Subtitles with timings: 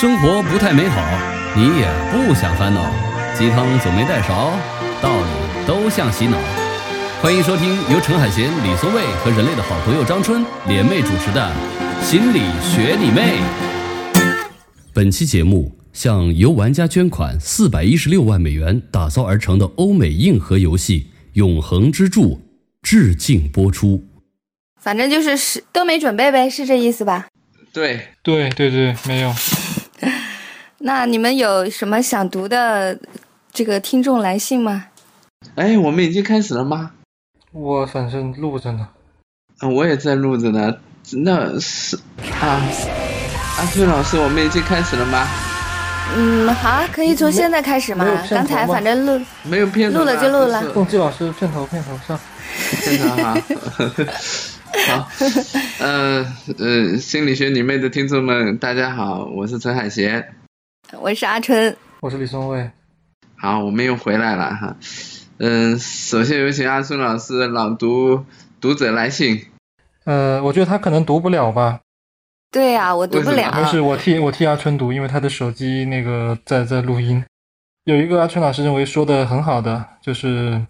[0.00, 0.98] 生活不太美好，
[1.54, 2.90] 你也不想烦恼，
[3.36, 4.50] 鸡汤总没带勺，
[5.02, 5.28] 道理
[5.66, 6.38] 都像洗脑。
[7.20, 11.52] 欢迎收听由陈海贤、李松蔚和人类的好朋友张春联袂主持的
[12.02, 13.40] 《心理学你妹》。
[14.94, 21.00] 本期节目向由玩家捐款四百一十六万美元打造而成的欧美硬核游戏
[21.34, 22.36] 《永恒之柱》
[22.80, 24.02] 致敬播出。
[24.80, 27.26] 反正就是是都没准备呗，是这意思吧？
[27.70, 29.30] 对，对对对，没有。
[30.82, 32.98] 那你们有什么想读的
[33.52, 34.86] 这个听众来信吗？
[35.54, 36.92] 哎，我们已经开始了吗？
[37.52, 38.88] 我反正录着呢。
[39.60, 40.74] 嗯，我也在录着呢。
[41.12, 41.98] 那是
[42.40, 42.62] 啊，
[43.58, 45.26] 阿崔老师，我们已经开始了吗？
[46.16, 52.18] 嗯，好，可以从现在开始吗刚才反正录没有片头录了就录了不是凤姬老师，片头片头上。
[53.16, 53.36] 好。
[54.86, 55.08] 好，
[55.80, 56.24] 呃
[56.58, 60.39] 呃，心理学你妹的听众们，大家好，我是陈海贤。
[60.98, 62.70] 我是阿春，我是李松蔚。
[63.36, 64.76] 好，我们又回来了哈。
[65.38, 68.24] 嗯、首先有请阿春老师朗读
[68.60, 69.46] 读者来信。
[70.04, 71.80] 呃，我觉得他可能读不了吧。
[72.50, 73.62] 对呀、我读不了么。
[73.62, 77.24] 没事，我替我替阿春读，因为他的手机那个在在录音。
[77.84, 80.60] 有一个阿春老师认为说的很好的，就是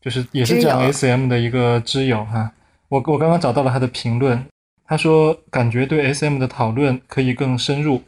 [0.00, 2.52] 就是也是讲 SM 的一个知友哈。
[2.88, 4.44] 我我刚刚找到了他的评论，
[4.84, 8.02] 他说感觉对 SM 的讨论可以更深入。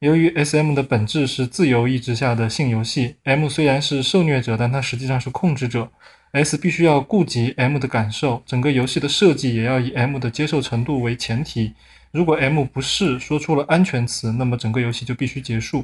[0.00, 5.90] 由于 SM 的本质是自由意志下的性游戏，M 虽然是受虐者，但他实际上是控制者。
[6.32, 11.72] S 必须要顾及 M 的感受，整个游戏的设计也要以 M 的接受程度为前提。
[12.12, 15.82] 如果 M 不是说出了安全词，那么整个游戏就必须结束。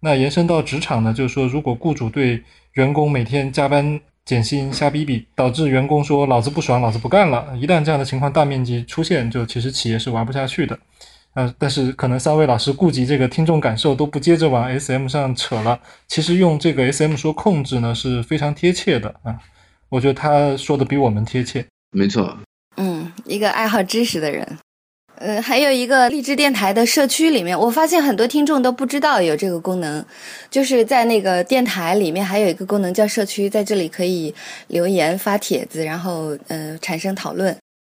[0.00, 2.42] 那延伸到职场呢，就是说，如果雇主对
[2.74, 10.78] 员工每天加班减薪瞎逼逼，导致员工说老子不爽，老子不干了，一旦这样的情况大面积出现，就其实企业是玩不下去的。
[11.34, 15.80] 呃，但是可能三位老师顾及这个听众感受，都不接着往 SM 上扯了。
[16.06, 19.36] 其实用这个 SM 说控制呢是非常贴切的啊，
[19.88, 21.66] 我觉得他说的比我们贴切。
[21.90, 22.38] 没错，
[22.76, 24.58] 嗯，一个爱好知识的人。
[25.16, 30.04] 呃，还有一个励志电台的社区里面，我发现很多听众都不知道有这个功能，
[30.50, 34.34] 就是在那个电台里面还有一个功能叫社区，在这里可以
[34.66, 37.56] 留言发帖子，然后呃产生讨论。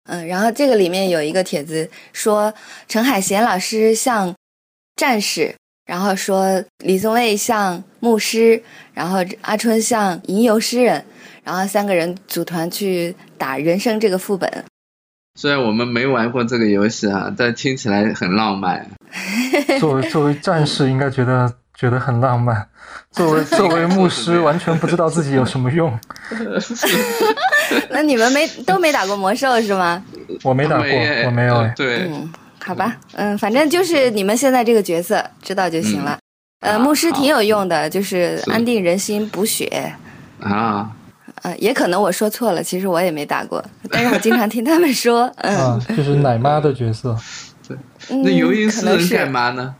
[0.07, 2.53] 嗯，然后这个里面有一个帖子说
[2.87, 4.33] 陈海贤老师像
[4.95, 5.55] 战士，
[5.85, 8.61] 然后说李宗伟像牧师，
[8.93, 11.03] 然后阿春像吟游诗人，
[11.43, 14.63] 然后三个人组团去打人生这个副本。
[15.37, 18.89] 虽然我们没玩过这个游戏啊，但听起来很浪漫。
[19.79, 22.55] 作为作为战士，应该觉得觉得很浪漫；
[23.11, 25.97] 作为作为牧师，完全不知道自己有什么用。
[27.89, 30.03] 那你们没都没打过魔兽是吗？
[30.43, 30.85] 我没打过，
[31.25, 31.73] 我没有哎。
[31.75, 32.31] 对，嗯，
[32.63, 36.17] 好吧，嗯，反正就是你们现在这个角色知道就行了。
[36.61, 39.93] 呃，啊牧师挺有用的，就是是安定人心、补血。
[40.41, 40.89] 啊，
[41.43, 47.15] 呃，也可能我说错了，其实我也没打过，但是我经常听他们说，嗯， 啊，就是奶妈的角色。
[47.67, 47.75] 对
[48.21, 49.73] 那游吟诗人可能是干嘛呢？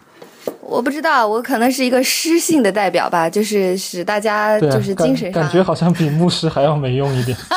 [0.68, 7.38] 我不知道，我可能是一个诗性的代表吧，就是使大家就是精神上感感觉好像比牧师还要没用一点。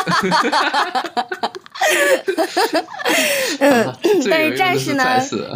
[3.61, 3.93] 嗯，
[4.23, 5.05] 最但是战士呢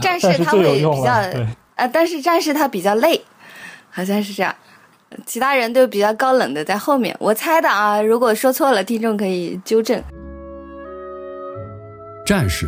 [0.01, 1.47] 战士，他会比较啊，对，
[1.77, 3.21] 啊，但是战士他比较累，
[3.91, 4.55] 好像是这样。
[5.27, 8.01] 其他人都比较高冷的在后面，我猜的啊。
[8.01, 10.03] 如果说错了，听众可以纠正。
[12.25, 12.67] 战士，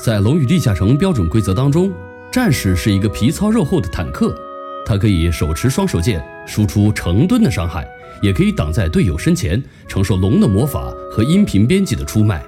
[0.00, 1.92] 在《龙与地下城》标准规则当中，
[2.34, 4.36] 战士是一个皮糙肉厚的坦克，
[4.84, 7.86] 他可以手持双手剑，输出成吨的伤害，
[8.20, 12.42] 也可以挡在队友身前，承受龙的魔法和音频编辑的出卖。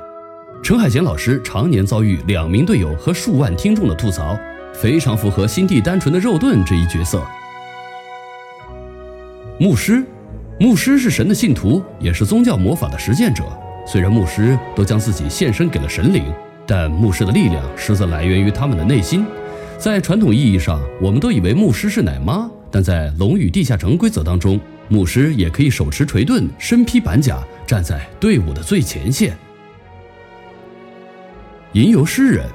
[0.61, 4.37] 陈海贤老师常年遭遇两名队友和数万听众的吐槽，
[4.75, 7.23] 非常符合心地单纯的肉盾这一角色。
[9.57, 10.05] 牧师，
[10.59, 13.45] 牧师是神的信徒，也是宗教魔法的实践者。
[13.87, 16.25] 虽然牧师都将自己献身给了神灵，
[16.67, 19.25] 但牧师的力量实则来源于他们的内心。
[19.79, 24.59] 在传统意义上，我们都以为牧师是奶妈，但在《龙与地下城》规则当中，
[24.89, 29.37] 牧师也可以手持锤盾、身披板甲，站在队伍的最前线。
[31.73, 32.47] 吟游诗人，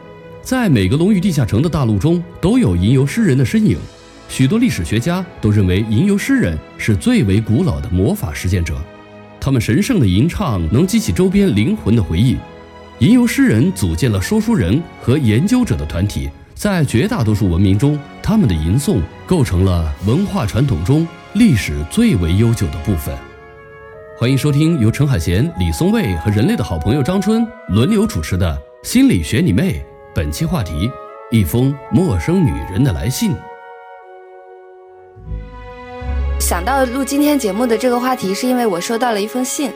[0.41, 3.77] 在每个《龙与地下城》的大陆中都有吟游诗人的身影。
[4.27, 8.75] 许多历史学家都认为吟游诗人是最为古老的魔法实践者，
[9.39, 12.35] 他们神圣的吟唱能激起周边灵魂的回忆。
[12.99, 16.29] 吟游诗人组建了说书人和研究者的团体，
[16.61, 23.17] 在绝大多数文明中，他们的吟诵构成了文化传统中历史最为悠久的部分。
[24.15, 28.55] 欢迎收听由陈海贤、李松蔚和人类的好朋友张春轮流主持的
[28.87, 29.73] 《心理学你妹》。
[30.13, 30.87] 本期话题：
[31.31, 33.33] 一封陌生女人的来信。
[36.39, 39.71] 想到录今天节目的这个话题，是因为我收到了一封信，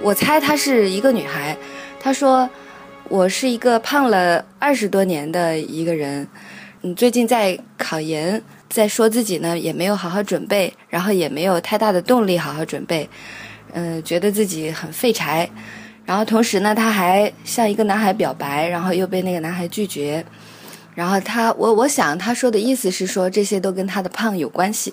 [0.00, 1.56] 我猜她是一个女孩。
[1.98, 2.48] 她说
[3.10, 6.28] ：“我是一个胖了二十多年的一个人，
[6.82, 13.08] 嗯，最近在考研，在说自己呢也没有好好准备，然后也没有太大的动力好好准备，
[13.72, 15.48] 嗯，觉得自己很废柴。
[16.04, 20.22] 然后同时呢，她还向一个男孩表白，然后又被那个男孩拒绝。
[20.94, 24.92] 然后她，我我想她说的意思是说这些都跟他的胖有关系。”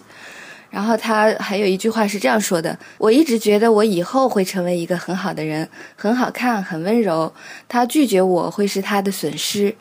[0.75, 7.31] 然后他还有一句话是这样说的：“我一直觉得我以后会成为一个很好的人，很好看，很温柔。
[7.69, 9.73] 他拒绝我会是他的损失。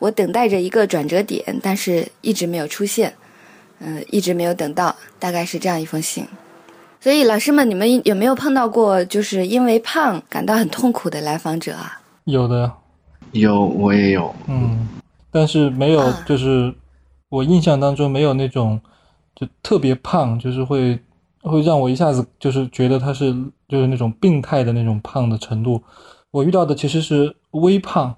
[0.00, 3.14] 我等待着一个转折点，但是一直没有出现，
[3.78, 4.96] 嗯，一直没有等到。
[5.20, 6.26] 大概是这样一封信。
[7.00, 12.00] 所以老师们，你们有没有碰到过就是因为胖感到很痛苦的来访者啊？
[12.24, 12.72] 有的，
[13.30, 14.88] 有我也有，嗯，
[15.30, 16.74] 但是没有，就是
[17.28, 18.80] 我印象当中没有那种。”
[19.40, 20.98] 就特别胖，就是会
[21.40, 23.34] 会让我一下子就是觉得他是
[23.66, 25.82] 就是那种病态的那种胖的程度。
[26.30, 28.14] 我遇到的其实是微胖，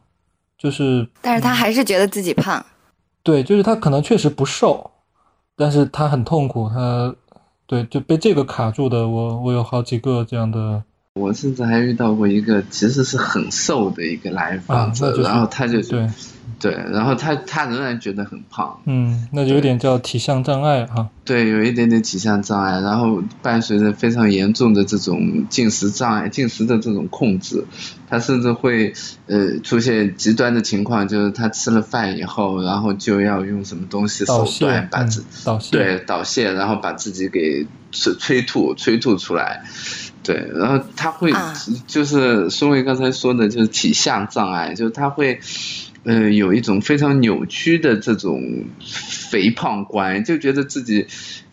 [0.58, 2.66] 就是但是他还是觉得自己胖。
[3.22, 4.90] 对，就是他可能确实不瘦，
[5.56, 7.14] 但是他很痛苦，他
[7.68, 9.06] 对就被这个卡住的。
[9.06, 10.82] 我我有好几个这样的。
[11.14, 16.10] 我甚至还遇到过一个其实是很瘦的一个来访者，然后他就对。
[16.62, 21.08] 对，然后他他仍然觉得很胖，嗯，那就有点叫体相障碍哈。
[21.24, 27.64] 对，有一点点体相障碍，然后伴随着非常严重的这种进食障碍，进食的这种控制，
[28.08, 28.92] 他甚至会
[29.26, 39.64] 呃出现极端的情况，就是他吃了饭以后，然后就要用什么东西手段把自导泻，对导泻，然后把自己给催催吐催吐出来，
[40.22, 41.32] 对，然后他会
[41.88, 45.40] 就是孙伟刚才说的就是体相障碍，就是他会。
[46.04, 51.06] 呃，有一种非常扭曲的这种肥胖观，就觉得自己，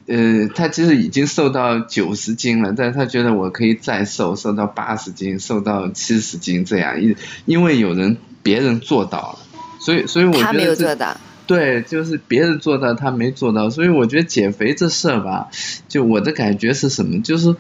[0.07, 7.15] 呃，他其实已经瘦到九十斤了，但是他觉得我可以再瘦，瘦到八十斤，瘦到七十斤这样，因
[7.45, 9.39] 因为有人别人做到了，
[9.79, 15.49] 所以所以我觉得他没有做到，对，就是别人做到他没做到，所以我觉得减肥这事儿吧，
[15.87, 17.55] 就我的感觉是什么，就是。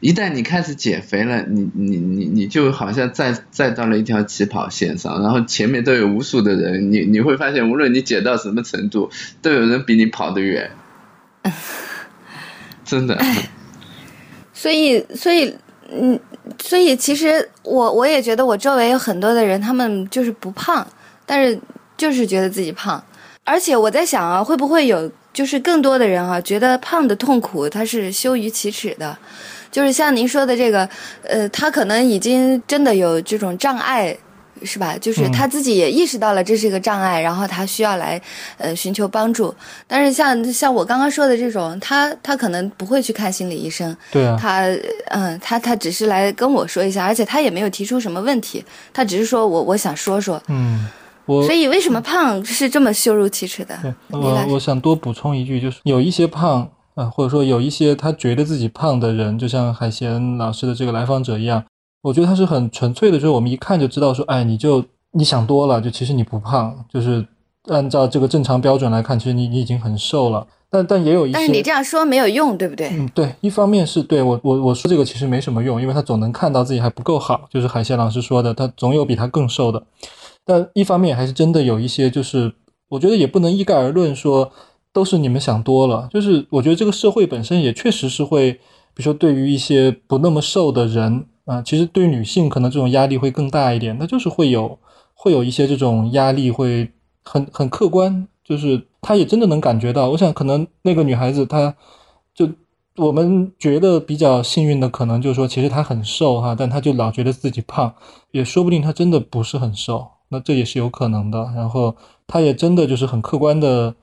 [0.00, 9.10] 一旦你开始减肥了，你你你你就好像再再到了一条起跑线上，然后前面都有无数的人，你你会发现，无论你减到什么程度，
[9.42, 10.70] 都有人比你跑得远，
[12.84, 13.22] 真的。
[14.54, 15.54] 所以，所以，
[15.92, 16.18] 嗯，
[16.62, 20.86] 所以其实我我也觉得我周围有很多的人，他们就是不胖，
[21.26, 21.60] 但是
[21.98, 23.02] 就是觉得自己胖，
[23.44, 29.18] 而且我在想啊，会不会有就是更多的人啊，觉得胖的痛苦他是羞于启齿的。
[29.70, 30.88] 就是像您说的这个，
[31.22, 34.16] 呃，他可能已经真的有这种障碍，
[34.64, 34.96] 是吧？
[35.00, 38.20] 就是他自己也意识到了这是一个障碍，然后他需要来
[38.58, 39.54] 呃寻求帮助。
[39.86, 44.66] 但是像像我刚刚说的这种，他他可能不会去看心理医生，对啊，他
[45.10, 50.88] 嗯，他他只是来跟我说一下，而且他也没有提出什么问题，他只是说我我想说说，嗯，
[51.26, 53.78] 我所以为什么胖是这么羞辱启齿的？
[54.08, 56.68] 我我想多补充一句，就是有一些胖。
[57.00, 61.64] 啊，或者说有一些他觉得自己胖的人，就像海贤老师的这个来访者一样，
[62.02, 67.26] 我觉得他是很纯粹的，就是我们一看就知道说，哎，你就你想多了，就其实你不胖，就是
[67.68, 70.46] 按照这个正常标准来看，其实你你已经很瘦了。
[70.68, 72.90] 但但也有一些，但是你这样说没有用，对不对？
[72.92, 79.82] 嗯，对，一方面是对我我我说这个其实没什么用，因为他总能看到自己还不够好，就是海贤老师说的，他总有比他更瘦的。
[80.44, 82.52] 但一方面还是真的有一些，就是
[82.90, 84.52] 我觉得也不能一概而论说。
[84.92, 94.78] 都是你们想多了，就是我觉得这个社会本身也确实是会，比如说对于一些不那么瘦的人啊，其实对女性可能这种压力会更大一点，那就是会有
[95.14, 96.90] 会有一些这种压力会
[97.22, 100.10] 很很客观，就是她也真的能感觉到。
[100.10, 101.72] 我想可能那个女孩子她
[102.34, 102.48] 就
[102.96, 107.94] 我们觉得比较幸运的，可能就是说其实她很瘦哈，但她就老觉得自己胖，
[108.32, 111.52] 也说不定她真的不是很瘦，那这也是有可能的。
[111.54, 111.94] 然后
[112.26, 113.94] 她也真的就是很客观的。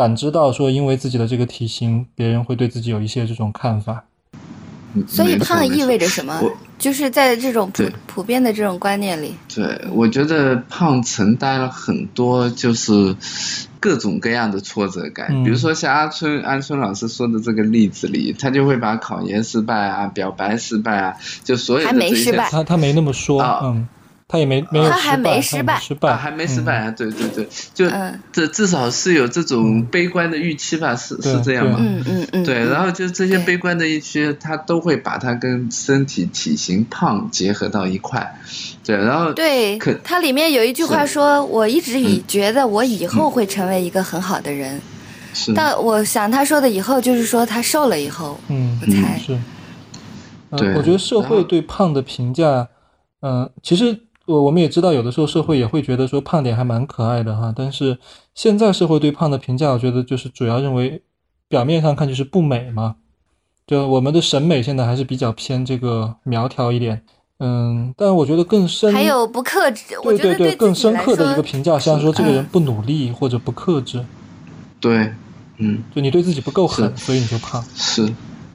[0.00, 4.02] 感知到说，因为自己的这个体型，别人会对自己有一些这种看法。
[5.06, 6.40] 所以胖意味着什么？
[6.78, 9.34] 就是在这种普普遍的这种观念里。
[9.54, 13.14] 对，我觉得胖承担了很多，就是
[13.78, 15.44] 各种各样的挫折感。
[15.44, 23.86] 比如说像阿春阿春老师说的这个例子里，他就会把考研失败啊、表白失败啊，就所有的这些，他他没那么说，嗯。
[24.30, 26.90] 他也没没有失败，失败，失败，还没失败啊！
[26.92, 27.90] 对对对，就
[28.30, 30.94] 这至少是有这种悲观的预期吧？
[30.94, 31.78] 是是这样吗？
[31.80, 32.44] 嗯嗯嗯。
[32.44, 38.40] 对，然后就这些悲观的预期，他都会把它跟身体体型胖结合到一块。
[38.84, 44.80] 对，然后对，它里面有一句话说：“我一直以觉得我以后会成为一个很好的人。”
[45.34, 45.52] 是。
[45.52, 49.36] 但我想他说的以后就是说他瘦了以后，嗯，我猜是。
[50.56, 52.68] 对，我觉得社会对胖的评价，
[53.22, 53.98] 嗯，其实
[54.30, 57.52] 我我们也知道，有的时候社会也会觉得说胖点还蛮可爱的哈。
[57.54, 57.98] 但是
[58.34, 61.02] 现在社会对胖的评价，我觉得就是主要认为
[61.48, 62.96] 表面上看就是不美嘛。
[63.66, 67.02] 就我们的审美现在还是比较偏这个苗条一点，
[67.38, 74.04] 嗯，但我觉得更深还有不克制，对对对，更深刻的一个评价，像说这个人不努力或者不克制，
[74.80, 75.12] 对，
[75.58, 78.12] 嗯，就你对自己不够狠，所以你就胖，是。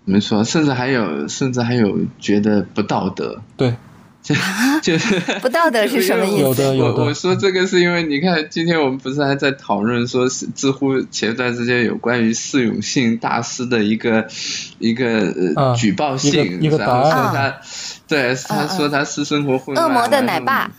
[0.07, 3.41] 没错，甚至还有，甚至还有觉得不道德。
[3.57, 3.73] 对，
[4.25, 4.33] 就
[4.81, 6.41] 就是 不道德是什么意思？
[6.41, 7.03] 有的，有的。
[7.03, 14.27] 我说这个是因为你看，今天我们不是还在讨论说，是知乎前段时间有关于释永信大师的一个
[14.79, 17.03] 一个呃举报信，一个答案。
[17.03, 17.57] 说他，
[18.07, 20.71] 对，他说他私生活混乱，恶魔的奶爸，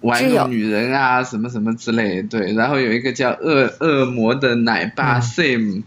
[0.00, 2.22] 玩弄女人啊，什么什么之类。
[2.22, 5.84] 对，然后有一个叫恶恶魔的奶爸 Sam。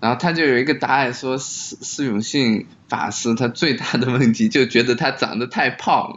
[0.00, 6.16] 然后他就有一个答案说，释释永信法师他最大的问题 就觉得他长得太胖了。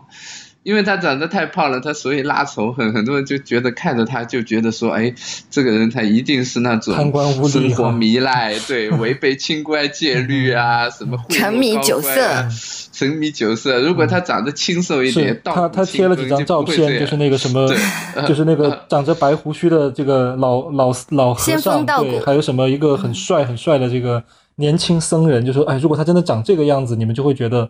[0.63, 5.11] 因为他长得太胖了，他所以拉仇恨，很多人就觉得看着他就觉得说，哎，
[5.49, 12.47] 这个人他一定是那种贪官污生活糜烂，对， 违背清官戒律啊，什么沉迷酒色，
[12.93, 13.79] 沉迷酒色。
[13.79, 17.67] 如果他长得清瘦一点，他他贴了几张照片，就是那个什么，
[18.29, 24.23] 就是那个长着白胡须的这个老老老和尚，对，还有什么一个很帅很帅的这个
[24.55, 27.69] 年轻僧人，就说，哎，如果他真的长这个样子，你们就会觉得，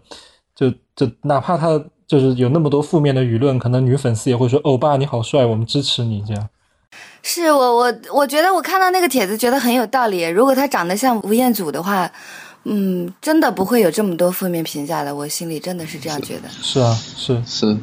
[0.55, 1.83] 就就哪怕他。
[2.07, 6.49] 就是有那么多负面的舆论，可能女粉丝也会说：“欧巴你好帅，我们支持你。”这样。
[7.23, 10.27] 是我我我觉得我看到那个帖子觉得很有道理。
[10.27, 12.11] 如果他长得像吴彦祖的话，
[12.65, 15.15] 嗯，真的不会有这么多负面评价的。
[15.15, 16.49] 我心里真的是这样觉得。
[16.49, 17.77] 是啊，是是，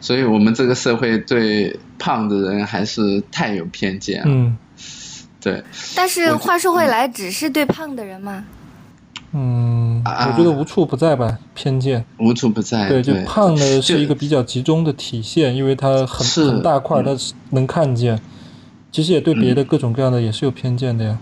[0.00, 4.26] 所以我们这个社会对胖的人还是太有偏见了。
[4.28, 4.56] 嗯，
[5.46, 5.62] 对。
[5.94, 8.44] 但是话说回来，只是对胖的人吗？
[9.32, 12.88] 嗯，我觉得无处不在吧，偏见无处不在。
[12.88, 17.16] 对，就胖呢是一个比较集中的体现，因为它很很大块，它
[17.50, 18.20] 能看见。
[18.90, 21.18] 其实也对别的各种各样的也是有偏见的呀。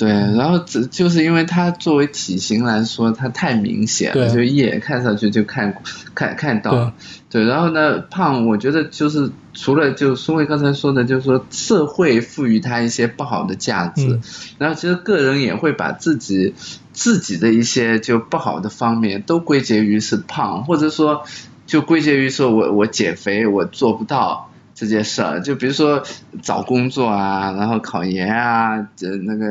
[0.00, 5.74] 对，然后只就是因为它作为体型来说，它太明显了，就一眼看上去就看
[6.14, 6.94] 看看到。
[7.28, 14.18] 对，然后呢，胖，我觉得就是除了就孙慧刚才说的，就是说社会赋予他一些不好的价值，
[14.56, 16.54] 然后其实个人也会把自己
[16.94, 21.24] 自己的一些就不好的方面都归结于是胖，或者说
[21.66, 24.49] 就归结于说我我减肥我做不到。
[24.80, 26.02] 这件事儿，就比如说
[26.40, 29.46] 找工作啊，然后考研啊，这那个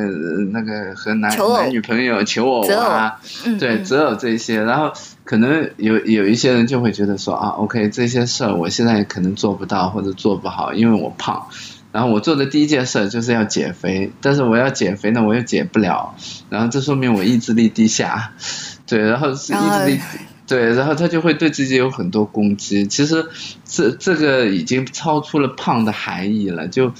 [0.51, 3.19] 那个和男男女朋友求偶啊，
[3.59, 4.91] 对择偶这些，然后
[5.23, 11.45] 可能有有一些人就会觉得说啊，OK 这些事儿我现在可能做不到或者做不好，因为我胖，
[11.91, 16.15] 然后我做的第一件事就是要减肥，但是我要减肥呢我又减不了，
[16.49, 18.31] 然后这说明我意志力低下，
[18.87, 19.99] 对，然后是意志力。
[20.49, 22.87] 对，然后他就会对自己有很多攻击。
[22.87, 23.29] 其实，
[23.65, 26.67] 这这个已经超出了胖的含义了。
[26.67, 26.91] 就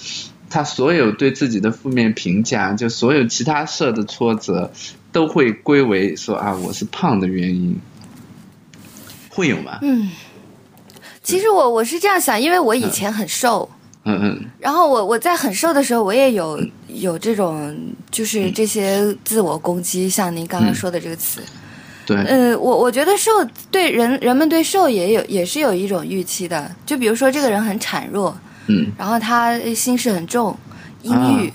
[0.51, 4.71] 他所有对自己的负面评价，就所有其他事的挫折，
[5.11, 7.75] 都会归为说啊，我是胖的原因。
[9.29, 9.79] 会有吗？
[9.81, 10.11] 嗯，
[11.23, 13.67] 其实我我是这样想，因为我以前很瘦。
[14.03, 14.45] 嗯嗯。
[14.59, 17.75] 然后我我在很瘦的时候，我也有有这种
[18.11, 21.41] 就是这些自我攻击，像您刚刚说的这个词。
[21.41, 21.47] 嗯，
[22.59, 23.31] 我我觉得瘦
[23.71, 28.35] 对人人们对瘦也有也是有一种预期的，就比如说这个人很孱弱，
[28.67, 30.57] 嗯，然后他心事很重，
[31.01, 31.53] 阴郁，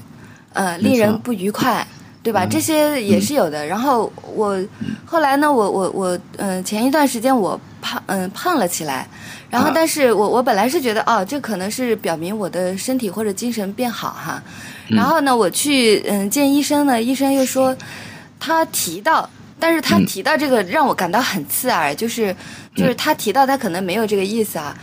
[0.52, 1.86] 呃，令人不愉快，
[2.22, 2.46] 对吧？
[2.46, 3.66] 这些也是有的。
[3.66, 4.58] 然后我
[5.04, 9.06] 后来呢，我我我，嗯，前一段时间我胖，嗯，胖了起来，
[9.50, 14.42] 然后但是我我本来是觉得，哦，这可能是表明我的身体或者精神变好哈。
[14.88, 17.76] 然后呢，我去嗯见医生呢，医生又说
[18.38, 19.28] 他提到。
[19.58, 22.34] 但是他提到这个让我感到很刺耳，就是
[22.74, 24.76] 就是他提到他可能没有这个意思啊，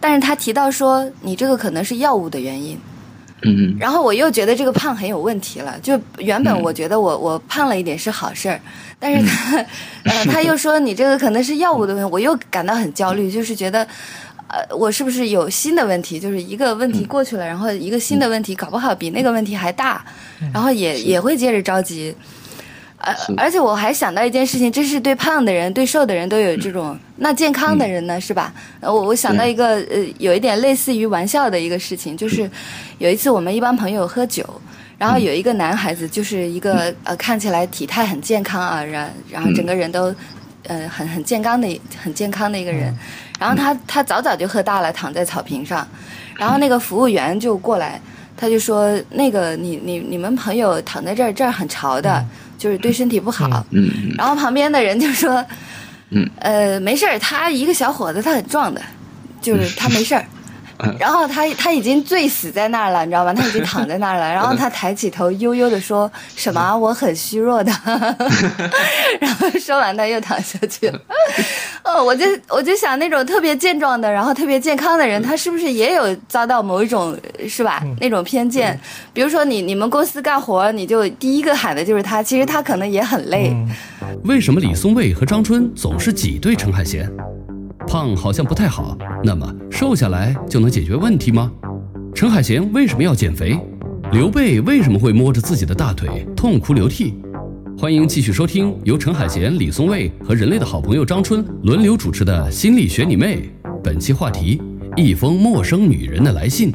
[0.00, 2.76] 但是他提到说你这个可能是药物的原因，
[3.42, 8.60] 嗯，然后我又觉得这个胖很有问题了，就原本我觉得我我胖了一点是好事儿，
[8.98, 9.56] 但是他
[10.04, 13.86] 呃 他又说你这个可能是药物的问题，我又感到很焦虑，就是觉得
[14.48, 20.04] 呃我是不是有新的问题，就是一个问题过去了，然后一个新的问题搞不好比那个问题还大，
[20.52, 22.14] 然后也也会接着着急。
[23.00, 26.98] 而而且我还想到一件事情，这是对胖的人、对瘦的人都有这种。
[27.16, 28.52] 那健康的人呢，是吧？
[28.80, 32.48] 我我想到一个呃，有一点类似于玩笑的一个事情，就是
[32.98, 34.44] 有一次我们一帮朋友喝酒，
[34.98, 40.14] 然后有一个男孩子，就是一个呃看起来体态很健康啊，然然后整个人都
[40.64, 42.94] 呃很很健康的很健康的一个人，
[43.38, 45.88] 然后他他早早就喝大了，躺在草坪上，
[46.36, 47.98] 然后那个服务员就过来。
[48.40, 52.24] 他就说那个你你你们朋友躺在这儿，这儿很潮的，
[52.56, 53.66] 就是对身体不好。
[53.70, 55.44] 嗯然后旁边的人就说，
[56.08, 58.80] 嗯呃，没事儿，他一个小伙子，他很壮的，
[59.42, 60.24] 就是他没事儿。
[60.98, 63.32] 然后他他已经醉死在那儿了，你知道吗？
[63.34, 64.28] 他已经躺在那儿了。
[64.32, 66.76] 然后他抬起头，悠悠的说：“什么？
[66.76, 67.72] 我很虚弱的。”
[69.20, 71.00] 然后说完，他又躺下去了。
[71.84, 77.16] 哦，我就我就想，那种特别健壮的，然后特别健康的人，他是不是也有遭到某一种
[77.48, 77.82] 是吧？
[78.00, 78.78] 那种偏见？
[79.12, 83.54] 比如说你你们公司干活，你就第一个喊的就是他，其实他可能也很累。
[84.24, 87.10] 为什么李松蔚和张春总是挤兑陈海贤？
[87.90, 91.50] 胖好像不太好，那么瘦下来就能解决问题吗？
[92.14, 93.58] 陈海贤为什么要减肥？
[94.12, 97.14] 刘备为什么会摸着自己的大腿痛哭流涕？
[97.76, 103.50] 欢迎继续收听由陈海贤、李松蔚和人类的好朋友张春轮流主持的《心理学你妹》。
[103.82, 104.62] 本期话题：
[104.96, 106.70] 一封陌生女人的来信。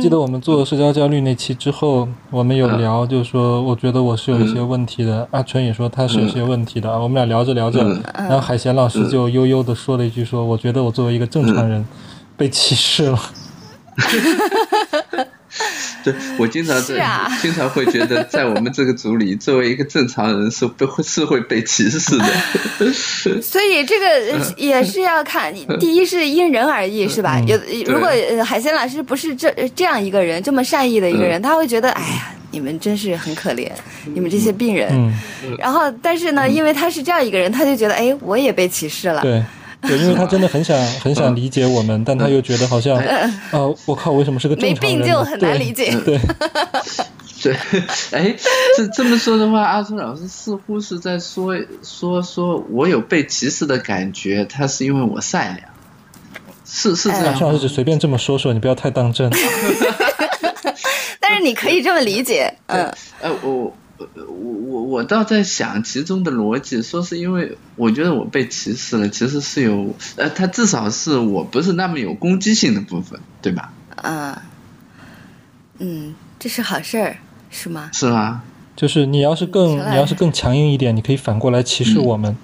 [0.00, 5.28] 记得我们做社交焦虑那期之后，我们有聊，就是说，我觉得我是有一些问题的。
[5.30, 6.98] 阿春也说他是有些问题的啊。
[6.98, 7.84] 我们俩聊着聊着，
[8.14, 11.84] 然后海贤老师就悠悠的说了一句：“说我觉得我作为一个正常人，
[12.36, 13.18] 被歧视了。”
[16.02, 22.24] 对我经常在、啊、 经常会觉得，在我们这个组里，作为一个正常人是不会是会被歧视的。
[23.42, 24.06] 所以这个
[24.56, 27.38] 也是要看，第一是因人而异，是吧？
[27.46, 27.56] 有
[27.86, 28.08] 如果
[28.44, 33.70] 海鲜老师不是这这样一个人，这么善意的一个人，他会觉得，哎呀，你们真是很可怜，
[34.06, 35.12] 你们这些病人。
[35.58, 39.20] 然后，但是呢，因为他是这样一个人，他就觉得，哎，我也被歧视了。
[39.20, 39.42] 对。
[39.82, 44.98] 对，因为他真的很想很想理解我们，但他又觉得好像，啊，我靠，为什么是个正常人？
[44.98, 45.92] 没病就很难理解。
[46.04, 46.20] 对，
[47.42, 47.56] 对，
[48.12, 48.36] 哎，
[48.76, 55.68] 这这么说的话，阿春老师似乎是在说说说我有被歧视的感觉，他是因为我善良，
[56.64, 57.26] 是是这样。
[57.26, 59.28] 阿春老师就随便这么说说，你不要太当真。
[61.18, 63.72] 但是你可以这么理解，嗯，呃，我。
[64.16, 73.72] 我我我倒在想其中的逻辑，说是因为我觉得我被歧视了，其实是有呃，他至少是我不是那么有攻击性的部分，对吧？
[73.96, 74.42] 啊，
[75.78, 77.16] 嗯，这是好事儿，
[77.50, 77.90] 是吗？
[77.92, 78.42] 是吗？
[78.74, 82.36] 就是你要是更你要是更强硬一点，你可以反过来歧视我们，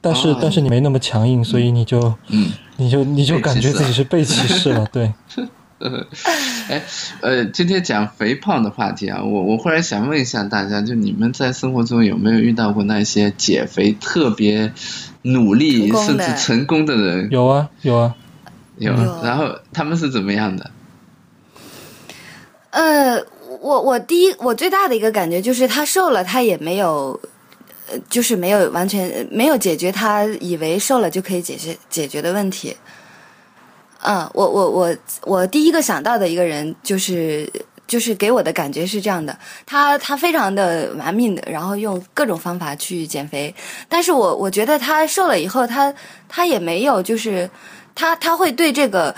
[0.00, 5.12] 但是、哦、但是你没那么强硬，所以你就嗯，你就你就感觉自己是被歧视了，对。
[5.78, 6.06] 呃，
[6.68, 6.82] 哎，
[7.20, 14.72] 呃，今天讲肥胖的话题啊，我我忽然想问一下大家，就你们在生活中有没有遇到过那些减肥特别
[15.22, 17.30] 努力甚至成功的人？
[17.30, 18.14] 有啊，有啊，
[18.78, 18.92] 有。
[19.22, 20.70] 然后他们是怎么样的？
[22.70, 23.24] 呃，
[23.60, 27.18] 我我第一我最大的一个感觉就是他瘦了，他也没有，
[27.88, 32.76] 呃，就是没有完全没有解决他以为瘦了就可以解决解决的问题。
[34.02, 37.50] 嗯，我我我我第一个想到的一个人就是
[37.86, 43.52] 就是给我的感觉是这样的，他他非常的玩命的，然后用各种方法去减肥，
[43.88, 45.92] 但是我我觉得他瘦了以后，他
[46.28, 47.50] 他也没有就是
[47.94, 49.14] 他他会对这个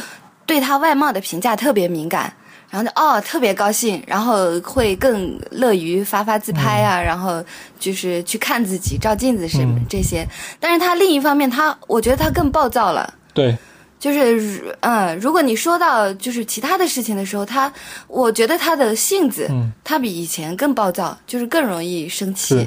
[0.46, 2.32] 对他外貌的评价特别敏感，
[2.70, 7.44] 然后就哦特别高兴，然后会更乐于发发自拍啊，嗯、然后
[7.78, 10.26] 就是去看自己照镜子什么这些，
[10.58, 13.54] 但是他另一方面他我觉得他更暴躁了，对。
[14.00, 17.70] 就是，嗯，如果你说到就是其他的事情的时候，他，
[18.08, 22.66] 我觉得他的性子，嗯，他比以前更暴躁，就是更容易生气。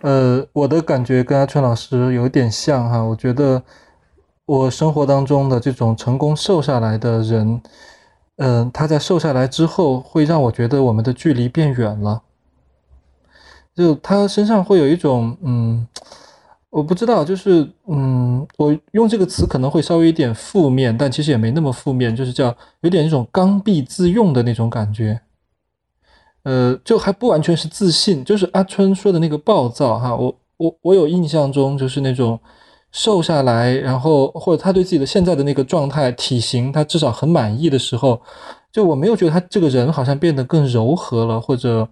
[0.00, 3.62] 呃，我的感觉跟阿春老师有点像哈，我觉得
[4.46, 7.60] 我生活当中的这种成功瘦下来的人，
[8.38, 12.22] 嗯、呃，他在瘦下来之后，会让我觉得我们的距离变远了，
[13.76, 15.86] 就他身上会有一种，嗯。
[16.70, 25.20] 我不知道，就是嗯，我用这个词可能会稍微有点负面，但其实也没那么负面，就是叫有点那种刚愎自用的那种感觉。
[26.44, 30.14] 呃，就还不完全是自信，就是阿春说的那个暴躁哈。
[30.14, 32.38] 我我我有印象中就是那种
[32.92, 38.22] 瘦下来，然后或者他对自己的现在的那个状态、体型，他至少很满意的时候，
[38.70, 41.88] 就我没有觉得他这个人好像变得更柔和了，或者。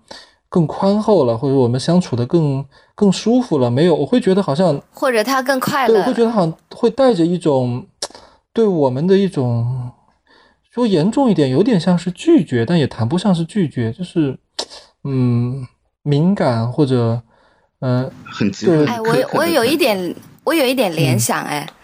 [0.48, 3.94] 更宽厚了，或者我们相处的更更舒服了，没有？
[3.94, 7.86] 我会觉得好像，或者他更快乐，对，我会觉得好像会带着一种
[8.52, 9.90] 对我们的一种
[10.70, 14.38] 说严重一点，有点像是拒绝，但也谈不上是拒绝，就是
[15.04, 15.66] 嗯
[16.02, 17.20] 敏感或者
[17.80, 18.86] 嗯、呃、很对。
[18.86, 21.74] 哎，我我有一点，我有一点联想，哎，嗯、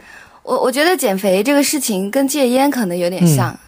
[0.44, 3.58] 我我觉得减肥这个事情跟戒烟可能有点像，嗯、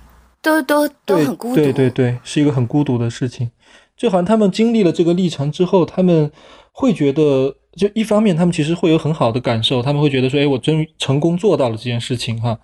[0.40, 3.50] 都都都很孤独，对对对，是一个很孤独的事情。
[3.96, 6.30] 就好像他们经历了这个历程之后，他们
[6.72, 12.59] 会觉得，就一方面他们其实会有很好的感受，他们会觉得说，哎，我终于成功做到了这件事情哈，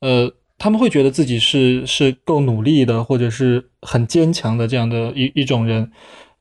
[0.00, 5.90] 呃，他们会觉得自己是是够努力的，或者是很坚强的这样的一一种人。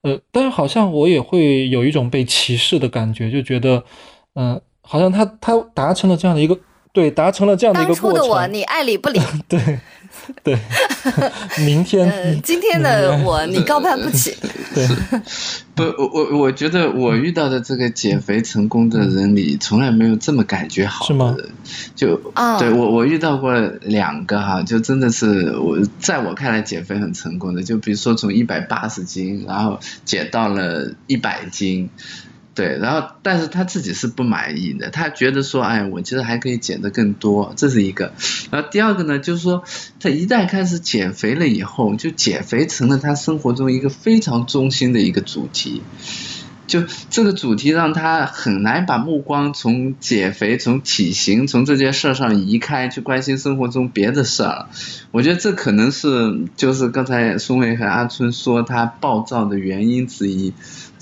[0.01, 3.83] 呃，但是好像我也会有一种被歧视的感觉，就觉得，
[4.35, 6.59] 嗯，好像他他达成了这样的一个。
[6.91, 8.13] 对，达成了这样的一个过程。
[8.13, 9.19] 当初的我，你爱理不理。
[9.49, 9.59] 对，
[10.43, 10.57] 对。
[11.65, 14.35] 明天，今天的我，你高攀不起。
[14.73, 14.87] 对。
[15.75, 21.49] 不，我我我觉得我遇到的这个减肥成功的人里，从来没有这么感觉好的人。
[21.95, 31.89] 就啊，对我我遇到过两个哈，就真的是我在我看来减肥很成功的，就比如说从一百八十斤，然后减到了一百斤。
[32.55, 38.13] 对，然后但是他自己是不满意的，他觉得说，哎，我其实还可以减的更多，这是一个。
[38.51, 39.63] 然后第二个呢，就是说，
[39.99, 45.81] 他一旦开始减肥了以后，就减肥成了他生活中一个非常中心的一个主题，
[46.67, 54.67] 就这个主题让他很难把目光从减肥、从体型、从这件事上移开，去关心生活中别的事儿。
[55.09, 60.53] 我觉得这可能是就是刚才宋伟和阿春说他暴躁的原因之一。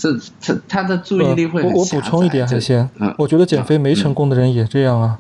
[0.02, 0.12] 这
[0.42, 5.20] 他他的注意力会我我补充一点，海鲜，嗯，我觉得减肥没成功的人也这样啊，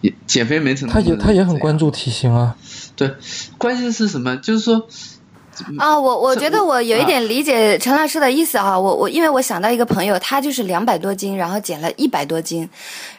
[0.00, 2.54] 也减肥没成功，他也他也很关注体型啊，
[2.94, 3.12] 对，
[3.58, 4.36] 关键是什么？
[4.36, 4.86] 就是说，
[5.76, 12.68] 啊，我我觉得我有一点理解陈老师的意思啊，我我因为我想到一个朋友，他就是两百多斤，然后减了一百多斤，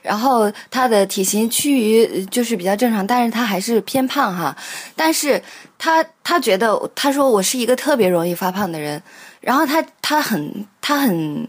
[0.01, 4.55] 然后他的体型趋于就是比较正常，但是他还是偏胖哈，
[4.95, 5.41] 但是
[5.77, 9.03] 他他觉得他说我是一个特别容易发胖的人。
[9.45, 11.47] 然后他他很他很，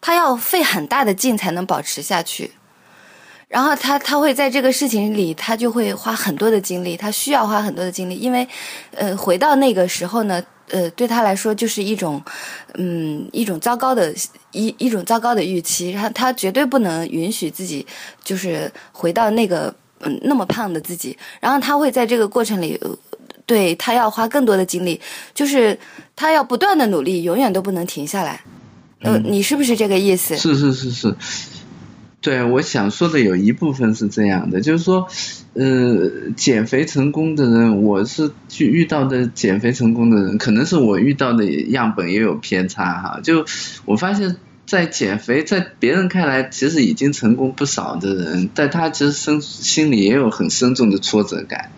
[0.00, 2.50] 他要费很大的劲才能保持下去，
[3.46, 8.48] 然后他他会在这个事情里，他就会花很多的精力，他需要花很多的精力，因为，
[8.96, 12.20] 呃，回到那个时候呢，呃，对他来说就是一种，
[12.74, 14.12] 嗯，一种糟糕的
[14.50, 17.86] 一一种糟糕的预期，他他绝对不能允许自己
[18.24, 22.76] 就是回到那个嗯那么胖的自己，然后他会在这个过程里。
[23.50, 25.00] 对他要花更多的精力，
[25.34, 25.76] 就是
[26.14, 28.40] 他要不断的努力，永远都不能停下来。
[29.00, 30.36] 呃，你是不是这个意思？
[30.36, 31.16] 是是是是，
[32.20, 35.08] 对，我想说的有一部分是这样的，就是说，
[35.54, 43.20] 呃，减肥成功的人，我是去遇到的减肥成功的人，可能是我遇到的样本也有偏差哈。
[43.20, 43.44] 就
[43.84, 51.72] 我发现，在减肥，在别人看来其实已经成功不少的人，但他其实深心里也有很深重的挫折感，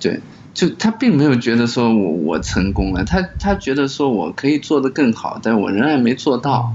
[0.00, 0.18] 对。
[0.58, 6.74] 就他并没有觉得说我我成功了，他他觉得说我可以做得更好，但我仍然没做到。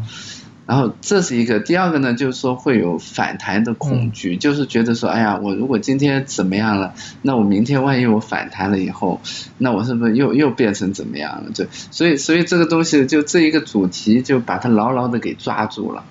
[0.66, 6.94] 然后这是一个，第二个呢，就是说会有反弹的恐惧，就是觉得说，哎呀，我如果今天怎么样了，
[7.24, 9.20] 那我明天万一我反弹了以后，
[9.58, 11.52] 那我是不是又又变成怎么样了？
[11.52, 16.06] 就，所以所以这个东西就这一个主题就把它牢牢的给抓住了。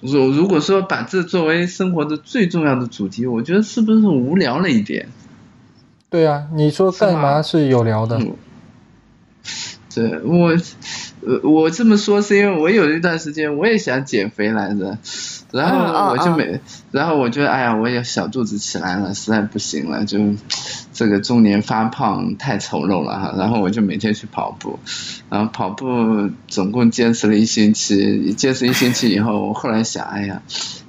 [0.00, 5.08] 如如果说把这作为生活的最重要的主题，我觉得是不是无聊了一点？
[6.08, 8.20] 对啊，你说干嘛是有聊的？
[9.94, 10.50] 对，我，
[11.26, 14.98] 呃，我这么说是因为我有一段时间我也想减肥来着，
[15.50, 16.60] 然后我就没，
[16.92, 20.18] 然后我觉得哎呀，我也小肚子起来了，实在不行了，就
[20.92, 24.78] 这个中年发胖太丑陋了哈，然后我就每天去跑步，
[25.30, 30.42] 然后跑步总共坚持了一星期，坚持一星期以后，我后来想，哎呀。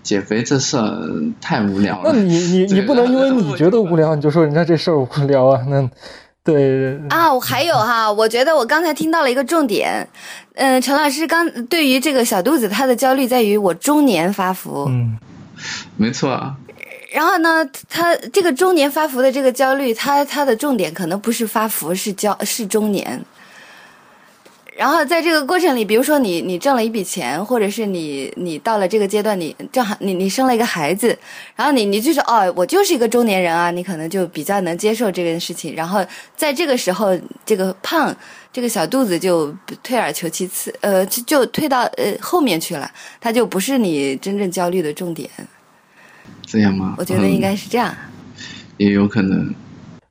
[0.07, 0.97] 减肥这事儿
[1.41, 2.13] 太无聊了。
[2.13, 5.61] 那你你你不能因为你觉得无聊，你就说人家这事儿无聊啊？
[5.67, 5.89] 那
[6.45, 10.07] 对啊，我还有哈，我觉得我刚才听到了一个重点。
[10.55, 14.85] 嗯，陈老师刚对于这个小肚子，他的焦虑在于我中年发福。
[14.87, 15.17] 嗯，
[15.97, 16.31] 没错。
[16.31, 16.55] 啊
[17.11, 23.21] 然后呢，他这个中年发福的这个焦虑，他他的重点可能不是发福，是焦是中年。
[24.77, 31.17] 然后在这个过程里，比如说你你挣了一笔钱，或者是你你到了这个阶段，你正好你你生了一个孩子，
[31.55, 35.75] 然后你你就说哦，我就是一个中年人啊，你可能就比较能接受这件事情。
[35.75, 38.15] 然后在这个时候，这个胖
[38.53, 42.87] 这个小肚子就退而求其次，呃，就就退到呃后面去了，
[43.19, 45.27] 它就不是你真正焦虑的重点。
[46.45, 46.93] 这样吗？
[46.99, 47.91] 我觉得应该是这样。
[48.77, 49.55] 也有可能，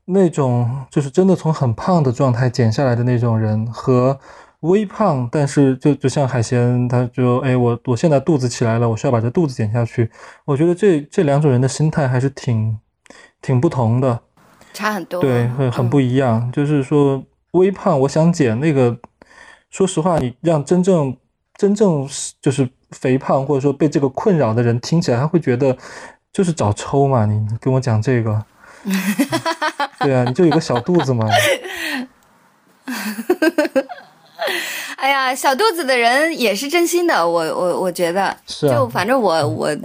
[0.07, 4.19] 那种就是真的从很胖的状态减下来的那种人和。
[4.67, 10.11] 微胖，但是就就像海鲜，他就哎，我我现在肚子起来了，我需要把这肚子减下去。
[10.45, 12.79] 我觉得这这两种人的心态还是挺
[13.41, 14.21] 挺不同的，
[14.73, 16.51] 差很多，对，很很不一样。
[16.53, 18.99] 就是说微胖，我想减那个，
[19.71, 21.17] 说实话，你让真正
[21.57, 22.09] 真正
[22.41, 25.77] 就是肥胖或者说被这个困扰的人听起来，他会觉得
[26.33, 27.25] 就是找抽嘛。
[27.27, 28.45] 你你跟我讲这个，
[30.01, 31.27] 对啊，你就有个小肚子嘛。
[34.97, 39.77] 哎呀，小肚子的人也是真心的，我我我觉得，是就反正我我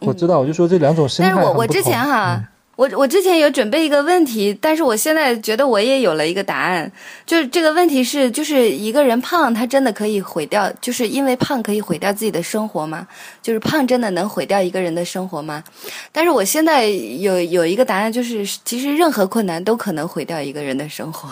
[0.00, 2.42] 我知道，我就说这两种心态但是我我之前哈，
[2.76, 6.90] 我我之前有准备一个问题，但是我现在觉得我也有了一个答案，
[7.24, 13.06] 就是这个问题是，就是一个人胖，他真的可以毁掉，就是因为胖可以毁掉自己的生活吗？
[13.42, 15.62] 就是胖真的能毁掉一个人的生活吗？
[16.10, 21.28] 但是我现在有有一个答案，就是其实任何困难都可能毁掉一个人的生活。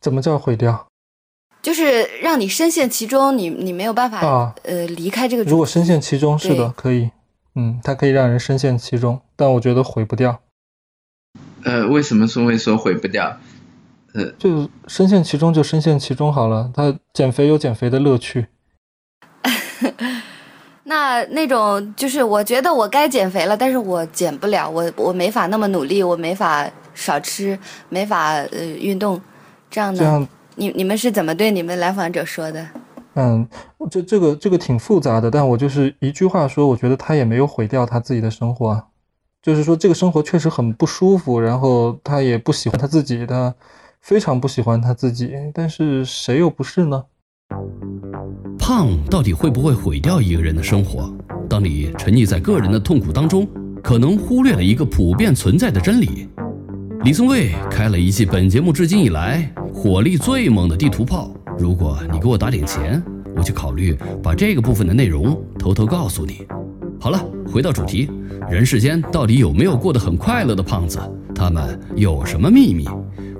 [0.00, 0.86] 怎么叫毁掉？
[1.62, 5.44] 就是让你深陷其中，你你没有办法呃离开这个。
[5.44, 7.10] 如果深陷其中，是的，可以。
[7.56, 10.40] 嗯，它可以让人深陷其中，但我觉得毁不掉。
[11.64, 13.36] 呃，为什么说会说毁不掉？
[14.14, 16.70] 呃，就深陷其中就深陷其中好了。
[16.74, 18.46] 他减肥有减肥的乐趣。
[20.84, 29.20] 那那种就是我觉得我该减肥了，但是我减不了，我我没法那么努力，我没法少吃，没法呃运动，
[29.70, 29.98] 这样的。
[29.98, 32.66] 这样，你你们是怎么对你们来访者说的？
[33.14, 33.46] 嗯，
[33.90, 38.84] 这这个这个挺复杂的，但我就是一句话说，我觉得他也没有毁掉他自己的生活，
[39.42, 43.52] 就是说这个生活确实很不舒服，然后他也不喜欢他自己，他
[44.00, 47.04] 非常不喜欢他自己，但是谁又不是呢？
[48.58, 51.12] 胖到底会不会毁掉一个人的生活？
[51.48, 53.44] 当你沉溺在个人的痛苦当中，
[53.82, 56.28] 可能忽略了一个普遍存在的真理。
[57.02, 61.32] 李松蔚开了一记本节目至今以来火力最猛的地图炮。
[61.58, 63.02] 如果你给我打点钱，
[63.34, 66.46] 我就考虑把这个部分的内容偷偷告诉你。
[67.00, 68.10] 好了，回到主题，
[68.50, 71.00] 人世间到底有没有过得很快乐的胖子？
[71.34, 72.86] 他们有什么秘密？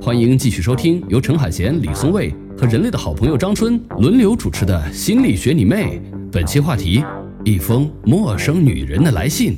[0.01, 6.01] 欢迎继续收听由陈海贤、李松蔚和人类的好朋友张春轮流主持的《心理学你妹》。
[6.33, 7.05] 本期话题：
[7.44, 9.55] 一封陌生女人的来信。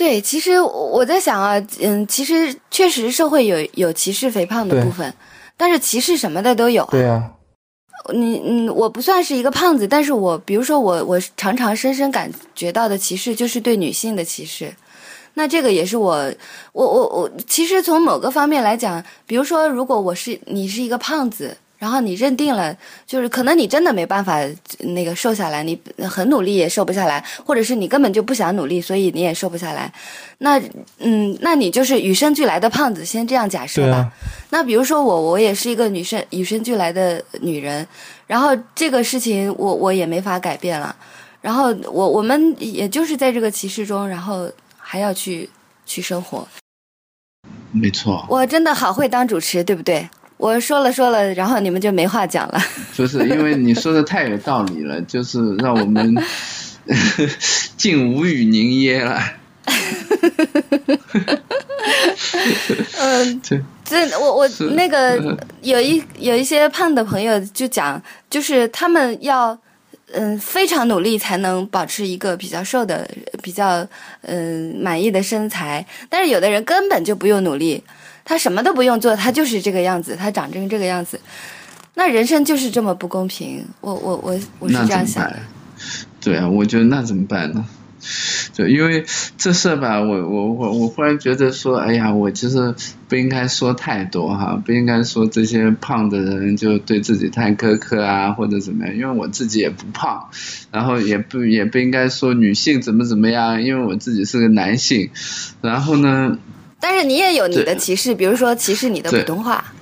[0.00, 5.12] 对，其实我在想啊，嗯，其实确实社会有有歧视肥胖的部分。
[5.58, 6.88] 但是歧视什么的都有。
[6.90, 7.32] 对呀，
[8.14, 14.74] 你嗯，我不算是一个胖子，但是我比如说我我常常深深感觉到的歧视就是对女性的歧视，
[15.34, 16.32] 那这个也是我
[16.72, 21.58] 我我我其实从某个方面来讲，比如说如果我是你是一个胖子。
[21.80, 24.38] 然后你认定了，就是可能你真的没办法
[24.80, 29.90] 那个瘦下来，你很努力也瘦不下来，或者是你根本就不想努力，所以你也瘦不下来。
[30.38, 30.60] 那
[30.98, 34.12] 嗯，那你就是与生俱来的胖子，先这样假设吧。
[34.50, 37.86] 那比如说我，我也是一个女生与生俱来的女人，
[38.26, 40.94] 然后这个事情我我也没法改变了。
[41.40, 45.48] 然后我我们也就是在这个歧视中，然后还要去
[45.86, 46.46] 去生活。
[47.72, 50.06] 没错，我真的好会当主持，对不对？
[50.40, 52.58] 我说了说了，然后你们就没话讲了。
[52.96, 56.14] 不是因为你说的太有道理了， 就是让我们
[57.76, 59.20] 竟无语凝噎了。
[62.98, 63.40] 嗯，
[63.84, 69.56] 这我我那个有一有一些胖的朋友就讲，就是他们要
[70.12, 73.08] 嗯非常努力才能保持一个比较瘦的、
[73.42, 73.86] 比较
[74.22, 77.82] 嗯满意的身材，但是有的人根本就不用努力。
[78.30, 81.18] 他什么都不用做，他就是这个样子，他长成这个样子，
[81.94, 83.64] 那人生就是这么不公平。
[83.80, 85.36] 我我我我是这样想的。
[86.20, 87.64] 对啊，我觉得那怎么办呢？
[88.52, 89.04] 就因为
[89.36, 92.72] 这事吧，我我我我忽然觉得说，哎呀，我其实
[93.08, 100.28] 不应该说太多哈，不应该说这些胖的人就对自己太苛刻啊，或者怎么样，因为我自己也不胖，
[100.70, 105.10] 然后也不也不应该说女性怎么怎么样，因为我自己是个男性，
[105.60, 106.38] 然后呢。
[106.80, 109.72] 但是你也有你的歧视，比如说歧视你的普通话。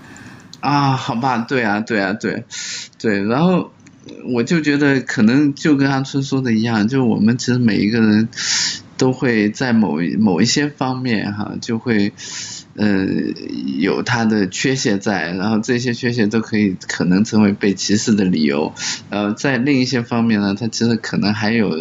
[0.61, 2.45] 啊，好吧，对啊，对啊，对，
[2.99, 3.71] 对，然后
[4.35, 8.29] 我就觉得可能就跟阿春说的一样，就我们其实每一个人
[8.99, 12.13] 都会在某某一些方面哈，就会。
[12.81, 13.35] 嗯，
[13.81, 18.73] 有他的缺陷在，然后这些缺陷都可以可能成为被歧视的理由。
[19.11, 21.77] 呃，在另一些方面呢，他其实可能还有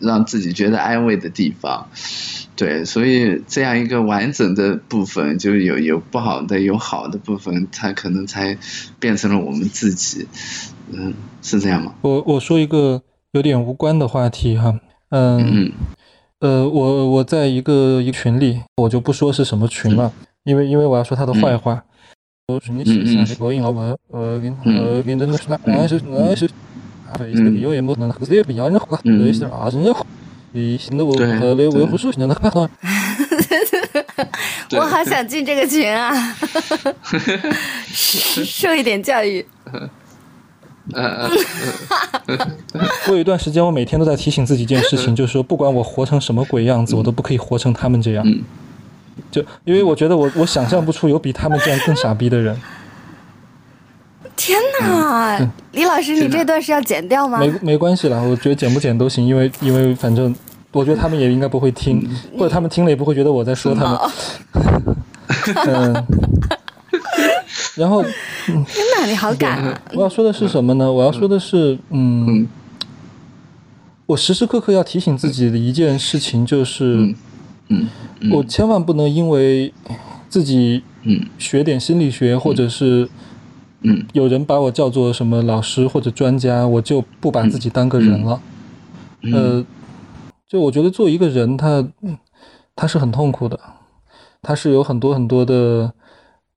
[0.00, 1.88] 让自己觉得安慰的地方。
[2.56, 8.56] 对，所以这样一个完整的部分，就有有不好的，有好的部分，它可能才
[8.98, 10.26] 变成了我们自己。
[10.90, 11.92] 嗯，是这样吗？
[12.00, 14.80] 我我说一个有点无关的话题哈。
[15.10, 15.70] 嗯。
[16.40, 20.12] 呃，我我在一个一个群里，我就不说是什么群了。
[20.44, 21.84] 因为因为我要说他的坏话。
[22.48, 23.26] 嗯嗯嗯。
[34.72, 36.10] 我好想进这个群啊！
[37.86, 39.44] 受一点教育。
[43.08, 48.24] 我有一段时间，我每天都在提醒自己一件事情，就是说，不管我活成什么鬼样子，我都不可以活成他们这样。
[49.30, 52.56] 就因为我觉得我我想象不出有比他们这样更傻逼的人。
[54.36, 55.38] 天哪，
[55.72, 57.38] 李老师，你这段是要剪掉吗？
[57.38, 60.34] 没没关系啦，我觉得剪不剪都行，因为因为反正
[60.72, 63.98] 我觉得他们也应该不会听，或者他们听了也不会觉得我在说他们。
[65.66, 66.06] 嗯，
[67.80, 68.02] 然后，
[68.44, 69.82] 天哪，你好敢啊！
[69.94, 70.92] 我要说的是什么呢？
[70.92, 72.46] 我要说的是，嗯，
[74.04, 77.14] 我时时刻刻要提醒自己的一件事情就是，
[77.68, 77.88] 嗯，
[78.32, 79.72] 我千万不能因为
[80.28, 83.08] 自己，嗯，学点心理学，或者是，
[83.80, 88.42] 嗯，有人把我叫做什么老师或者专家，我就不把自己当个人了。
[89.32, 89.64] 呃，
[90.46, 91.82] 就我觉得做一个人，他，
[92.76, 93.58] 他是很痛苦的。
[94.42, 95.92] 他是有很多很多的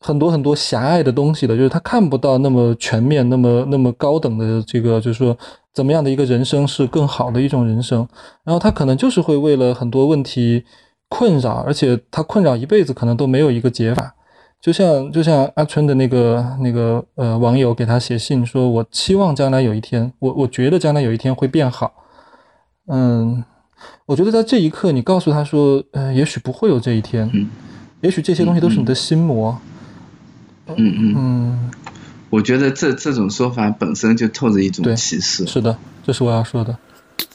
[0.06, 5.36] 很多很多狭隘的东西的，就是他看不到那么全面、那么那么高等的这个，就是说
[5.74, 8.06] 怎么样的一个人生是更好的一种人生。
[8.44, 10.66] 然后他可能就是会为了很多问题
[11.08, 14.14] 困扰，而且他困扰一辈子可能都没有一个解法。
[14.60, 21.92] 就像就像阿春的那个那个呃网友给他写信说：“我期望将来有一天，我我觉得将来有一天会变好。”
[22.92, 23.44] 嗯，
[24.06, 27.30] 我觉得在这一刻，你告诉他说：“呃，也许不会有这一天。”
[28.02, 29.52] 也许这些东西都是你的心魔。
[29.52, 29.73] 嗯嗯
[30.68, 31.72] 嗯嗯，
[32.30, 35.46] 我觉得这这种说法本身就透着一种歧视。
[35.46, 36.78] 是的，这是我要说的。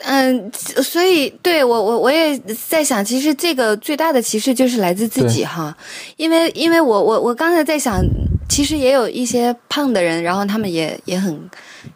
[0.00, 2.36] 嗯，所以对我我我也
[2.68, 5.76] 在想，其实这个最大的歧视就是来自自己哈，
[6.16, 8.02] 因为因为我我我刚才在想，
[8.48, 11.38] 其实也有一些胖的人，然后他们也也很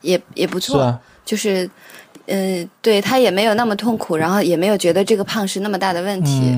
[0.01, 1.69] 也也不错，就是
[2.27, 6.57] 嗯，对他也没有那么痛苦，然后也没有觉得这个胖是那么大的问题。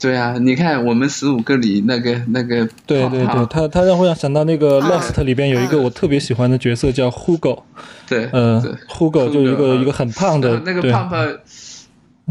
[0.00, 7.62] 对啊，你看我们十五个里那个那个，对对对，他他让我想到那个 Lost 里边有一个我特别喜欢的角色叫 Hugo，
[8.08, 11.26] 对，嗯，Hugo 就是一个一个很胖的那个胖胖。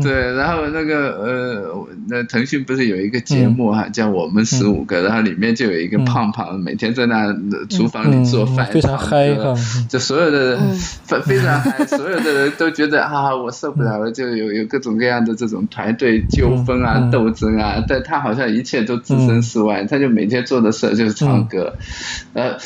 [0.01, 7.35] 对，然后那个呃，那腾讯不是有一个节目哈，叫我们十五个，然后里面就有一个胖胖，每天在那
[7.69, 9.55] 厨房里做饭，非常嗨哈，
[9.89, 21.75] 就所有的人非非常嗨， 所有的人都觉得啊，我受不了了，就有有各种各样的这种团队纠纷啊、斗争啊，但他好像一切都置身事外，他就每天做的事就是唱歌，
[22.33, 22.57] 呃。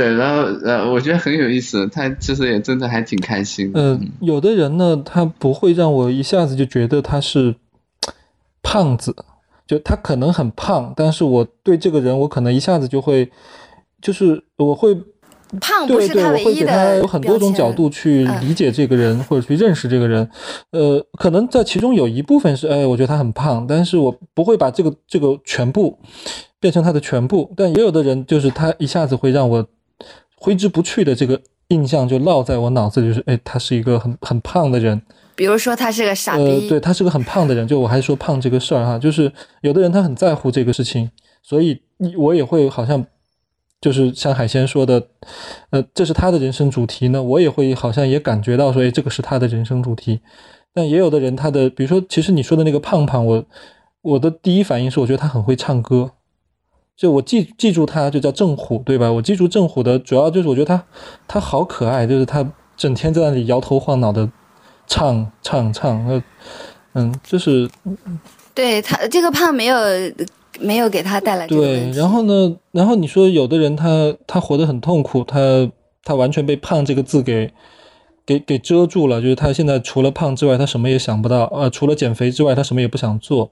[0.00, 3.70] 对，然后呃，我觉得很有意思，他其实也真的还挺开心。
[3.74, 7.54] 嗯，有的人呢，他不会让我一下子就觉得他是
[8.62, 9.14] 胖子，
[9.66, 13.30] 就他可能很胖，但是我对这个人，我可能一下子就会，
[14.00, 14.94] 就是我会
[15.60, 20.26] 胖对对，我会给他有很多种角度去理解这个人或者去认识这个人。
[20.70, 25.98] 呃，可能在其中有一部分是，哎，我觉得他很胖，但是我不会把这个这个全部
[26.58, 27.52] 变成他的全部。
[27.54, 29.68] 但也有的人就是他一下子会让我。
[30.40, 35.00] 挥之不去的这个印象就烙在我脑子里，就是哎，他是一个很很胖的人。
[35.36, 36.42] 比如说他是个傻逼。
[36.42, 37.68] 呃，对他是个很胖的人。
[37.68, 41.10] 就我还说胖这个事儿哈，就是有的人他很在乎这个事情，
[41.42, 41.82] 所以
[42.18, 43.06] 我也会好像
[43.80, 45.08] 就是像海鲜说的，
[45.70, 50.20] 呃，这是他的人生主题呢，我也会好像也感觉到说，哎，这个是他的人生主题。
[50.72, 53.44] 但也有的人他的，比如说，其实你说的那个胖胖，我
[54.02, 56.12] 我的第一反应是，我觉得他很会唱歌。
[57.00, 59.10] 就我记记住他，就叫正虎，对吧？
[59.10, 60.84] 我记住正虎的主要就是，我觉得他
[61.26, 64.30] 他好可爱，就是他整天在那里摇头晃脑的
[64.86, 66.22] 唱唱唱，呃，
[66.92, 67.70] 嗯，就是
[68.54, 69.78] 对他这个胖没有
[70.60, 71.90] 没有给他带来对。
[71.92, 75.72] 然后呢，然后你说有的人他他活得很痛苦，他
[76.04, 77.50] 他完全被胖这个字给
[78.26, 83.50] 给给遮住了，就是他现在除了胖之外，他什么也想不到，呃，除了减肥之外，他什么也不想做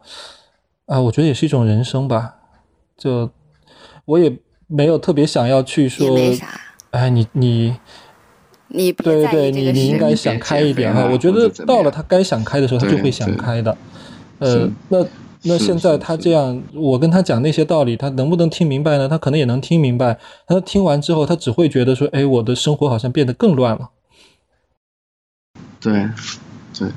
[0.84, 1.00] 啊。
[1.00, 2.34] 我觉得也是一种人生吧，
[2.98, 3.30] 就。
[4.08, 4.34] 我也
[4.66, 6.16] 没有特别想要去说，
[6.92, 7.76] 哎，你你
[8.68, 11.06] 你对对，你你应该想开一点哈。
[11.12, 13.76] 我觉得到了他该想开的时候，他就会想开的。
[14.38, 15.04] 呃，那
[15.42, 19.06] 那现在他这样，我跟他讲那些道理，他能不能听明白呢？
[19.06, 20.18] 他可能也能听明白。
[20.46, 23.90] 他听完之后，他只会觉得说，哎，我的生活好像变得更乱了。
[25.80, 26.08] 对，
[26.78, 26.88] 对。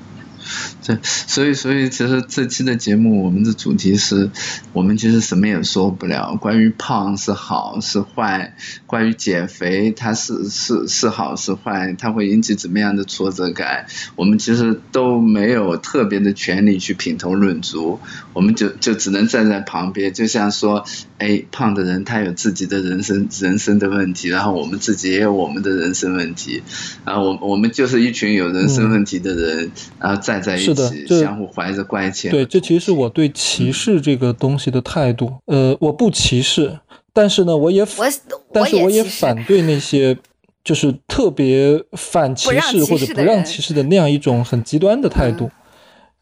[0.85, 4.29] 对，所以所以其实这期的节目，我们的主题是，
[4.73, 6.35] 我们其实什么也说不了。
[6.35, 17.99] 关于胖是好是坏，关于减肥它是是是好是坏，它会引起怎么样的挫折感，我们其实都没有特别的权利去品头论足，
[18.33, 20.85] 我们就就只能站在旁边，就像说，
[21.21, 26.63] 哎，胖的人他有自己的人生人生的问题，然后我们自己也有我们的人生问题，
[27.05, 31.07] 然后我我们就是一群有人生问题的人，然后站在一起。
[31.07, 32.31] 相互怀着关切。
[32.31, 35.31] 对，这其实是我对歧视这个东西的态度。
[35.45, 36.79] 呃，我不歧视，
[37.13, 38.11] 但是呢，我也反，
[38.51, 40.17] 但是我也反对那些
[40.65, 45.51] 就是特别反歧视或者不让歧视的那样一种很极端的态度。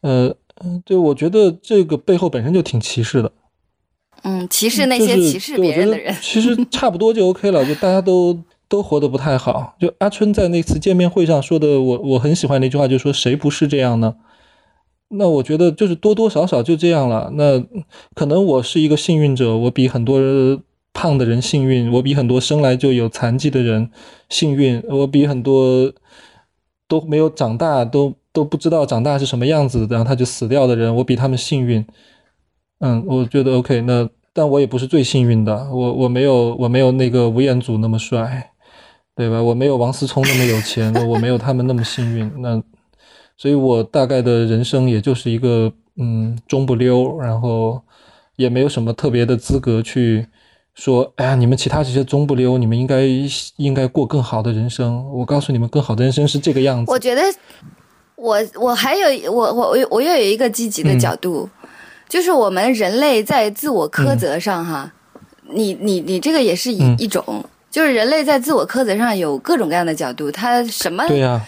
[0.02, 0.36] 呃，
[0.84, 3.32] 对，我觉得这个背后本身就挺歧视的。
[4.22, 8.38] 嗯，歧视那些歧视别人的人，其实差不多就 OK 了，就大家都。
[8.70, 9.74] 都活得不太好。
[9.80, 14.14] 就阿春在那次见面会上说的，我我很喜欢那句话，就说谁不是这样呢？
[15.08, 17.32] 那我觉得就是多多少少就这样了。
[17.34, 17.60] 那
[18.14, 20.20] 可能我是一个幸运者，我比很多
[20.92, 23.90] 胖的人幸运，我比很多生来就有残疾的人
[24.28, 25.92] 幸运，我比很多
[26.86, 31.84] 都没有长大都都不知道长大是什么样子，然后他就死掉的人，我比他们幸运。
[32.80, 33.80] 嗯，我觉得 OK。
[33.82, 38.50] 那但我也不是最幸运的，我我没有我没有那个吴彦祖那么帅，
[39.16, 39.42] 对吧？
[39.42, 42.30] 我没有王思聪那么有钱，我没有他们那么幸运。
[42.42, 42.62] 那。
[43.36, 47.80] 所以我大概的人生也就是一个嗯中不溜，然后
[48.36, 50.26] 也没有什么特别的资格去
[50.74, 53.00] 说，哎呀，你们其他这些中不溜，你们应该
[53.56, 55.10] 应该过更好的人生。
[55.10, 56.92] 我告诉你们，更好的人生是这个样子。
[56.92, 57.22] 我觉得，
[58.16, 61.48] 我我还有我我我我又有一个积极的角度，
[62.10, 64.92] 就是我们人类在自我苛责上哈，
[65.48, 67.22] 你你你这个也是一一种，
[67.70, 71.40] 就是人类在自我苛责上有各种各样的角度，他什么对呀。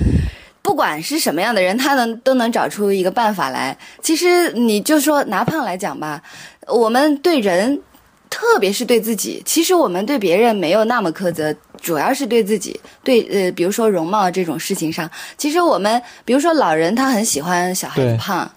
[0.63, 3.77] 不管是什么样的人，他能都能找出一个办法来。
[4.01, 6.23] 其实你就说拿胖来讲吧，
[6.69, 7.83] 我们对人，
[8.31, 12.81] 特别是对自己，其实我们对别人没有那么苛责，主要是对自己。
[13.03, 18.49] 对，呃，比如说容貌这种事情上，其实我们，比如说老人他很喜欢小孩子胖，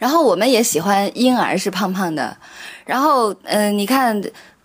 [0.00, 2.36] 然后我们也喜欢婴儿是胖胖的，
[2.84, 4.20] 然后，嗯，你看。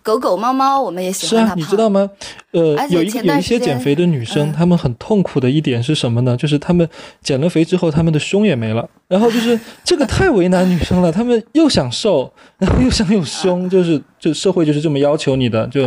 [0.06, 2.08] 狗狗、猫猫，我们也喜欢它是啊，你知道吗？
[2.52, 6.36] 呃，有一有一些减肥的女生，她们很痛苦的一点是什么呢？
[6.36, 6.88] 就是她们
[7.24, 8.88] 减了肥之后，她们的胸也没了。
[9.08, 15.84] 然后就是 这个太为难女生了，她们又想瘦，然后又想有胸，就是就社会就是这么要求你的，就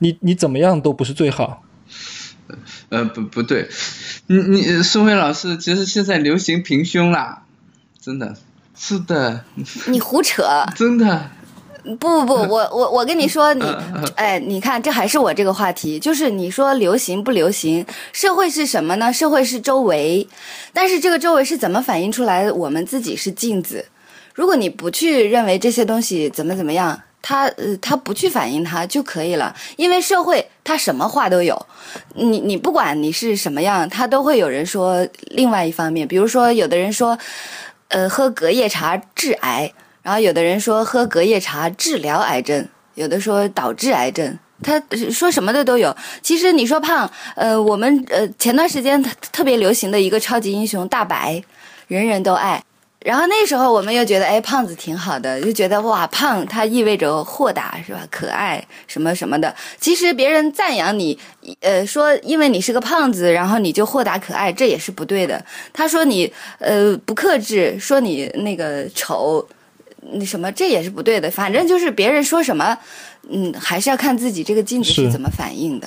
[0.00, 1.62] 你你怎么样都不是最好。
[2.88, 3.68] 呃，不不对，
[4.26, 7.44] 你你宋慧老师，其实现在流行平胸啦，
[8.02, 8.34] 真的
[8.82, 9.44] 是的。
[9.88, 10.42] 你胡扯。
[10.74, 11.30] 真的。
[11.98, 13.64] 不不不，我我我跟你说，你
[14.14, 17.84] 哎，你看，这还是我这个话题，就是你说流行不流行？
[18.12, 19.10] 社会是什么呢？
[19.12, 20.26] 社会是周围，
[20.74, 22.50] 但是这个周围是怎么反映出来？
[22.52, 23.86] 我们自己是镜子。
[24.34, 29.56] 如果你不去认为这些东西怎么怎么样，它呃，它不去反映它就可以了。
[29.76, 31.66] 因为社会它什么话都有，
[32.14, 36.06] 你你不管你是什么样，它都会有人说另外一方面。
[36.06, 37.18] 比如说，有的人说，
[37.90, 39.72] 呃，喝隔夜茶致癌。
[40.02, 44.82] 然后有的人说喝隔夜茶治疗癌症，有的说导致癌症，他
[45.12, 45.94] 说什么的都有。
[46.22, 51.42] 其实你说胖，呃，我们呃前段时间特别流行的一个超级英雄大白，
[51.86, 52.64] 人人都爱。
[53.04, 58.06] 然后那时候我们又觉得，哎，胖子挺好的，就觉得哇，胖它意味着豁达是吧？
[58.10, 59.54] 可爱什么什么的。
[59.78, 61.18] 其实别人赞扬你，
[61.60, 65.44] 呃，说因为你是个胖子，然后你就豁达可爱，这也是不对的。
[65.72, 69.46] 他说你呃不克制，说你那个丑。
[70.12, 71.30] 那什么，这也是不对的。
[71.30, 72.76] 反正就是别人说什么，
[73.28, 75.86] 嗯，还是要看自己这个镜子是怎么反应的。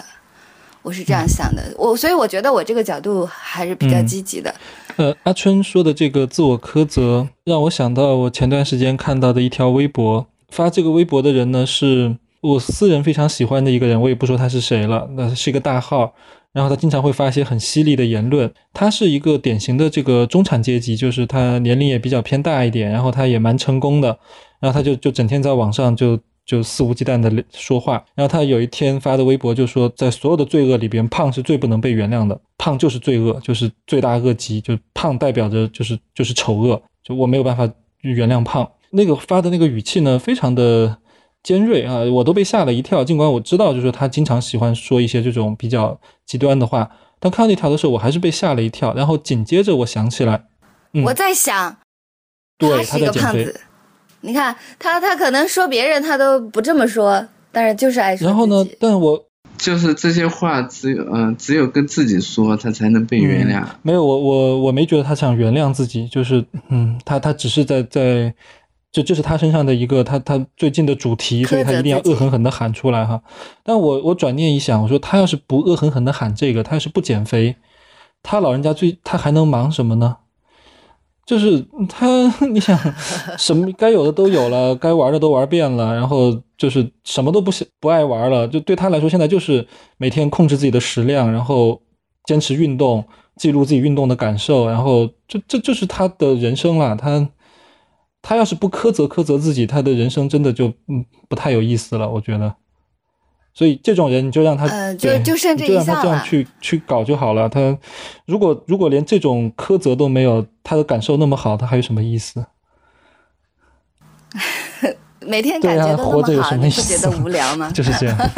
[0.83, 4.53] 我是这样想的，我所以我觉得我这个角度还是比较积极的。
[4.97, 10.27] 呃，阿春说的这个自我苛责，让我想到我前段时间看到的一条微博。
[10.49, 16.13] 发这个微博的人呢，是我私人非常喜欢的一个人，我也不说他是谁了，那是一个大号。
[16.51, 18.53] 然后他经常会发一些很犀利的言论。
[18.73, 24.19] 他是一个典型的这个中产阶级，就是他年龄也比较偏大一点，然后他也蛮成功的。
[24.59, 28.03] 然后他就就整天在网上就就肆无忌惮的说话。
[28.15, 37.69] 然后他有一天发的微博就说，在所有的罪恶里边，胖是最不能被原谅的，胖就是罪恶，就是罪大恶极，就胖代表着就是就是丑恶，就我没有办法
[38.01, 38.69] 原谅胖。
[38.91, 40.97] 那个发的那个语气呢，非常的。
[41.43, 43.03] 尖锐啊，我都被吓了一跳。
[43.03, 46.89] 尽管我知道，就是他经常喜欢说一些这种比较极端的话，
[47.19, 48.93] 但看到那条的时候，我还是被吓了一跳。
[48.93, 50.45] 然后紧接着我想起来，
[51.03, 51.75] 我在想，
[52.57, 53.59] 对他是一个胖子。
[54.23, 58.27] 你看他，他可能说别人他都不这么说，但是就是爱说。
[58.27, 58.65] 然后呢？
[58.79, 59.25] 但我
[59.57, 63.63] 就是这些话，只有嗯，只有跟自己说，他才能被原谅。
[63.83, 68.33] 没有，我我我没觉得他想原谅自己，就是嗯，他他只是在在。
[68.93, 73.19] 这这是他身上的一个他他最近的主题，所以他一定要恶狠狠的喊出来哈。
[73.63, 77.55] 但我我转念一想，我说他要是不恶狠狠的喊这个，他要是不减肥，
[78.21, 80.17] 他老人家最他还能忙什么呢？
[81.25, 82.07] 就是他，
[82.51, 82.77] 你想
[83.37, 88.47] 什么该有的都有了，该玩的都玩遍了，然后就是什么都不想不爱玩了。
[88.47, 89.67] 就对他来说，现在就是
[89.97, 91.81] 每天控制自己的食量，然后
[92.25, 93.05] 坚持运动，
[93.37, 96.95] 记录自己运动的感受，然后这这就是他的人生了。
[96.95, 97.29] 他。
[98.25, 102.55] 他要是不苛责苛责自己，他的人生真的就嗯不太有意思了，我觉得。
[103.53, 107.47] 所以这种人你就让他，就就剩这一项就让他这样去去搞就好了。
[107.47, 107.77] 他
[108.25, 112.45] 如果如果连这种苛责都没有，他的感受那么好，他还有什么意思？
[115.25, 117.71] 每天感觉都那么好，你不觉得无聊吗？
[117.75, 118.17] 就是这样。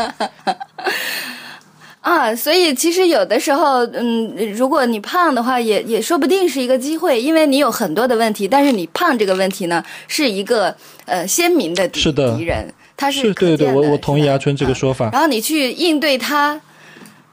[2.01, 15.09] 啊，所以其实有的时候，嗯，如果你胖的话，也也说不定是一个机会，因为你有很多的问题，但是你胖这个问题呢，是一个呃鲜明的敌敌人，他是对对，我我同意阿春这个说法。
[15.11, 16.59] 然后你去应对他，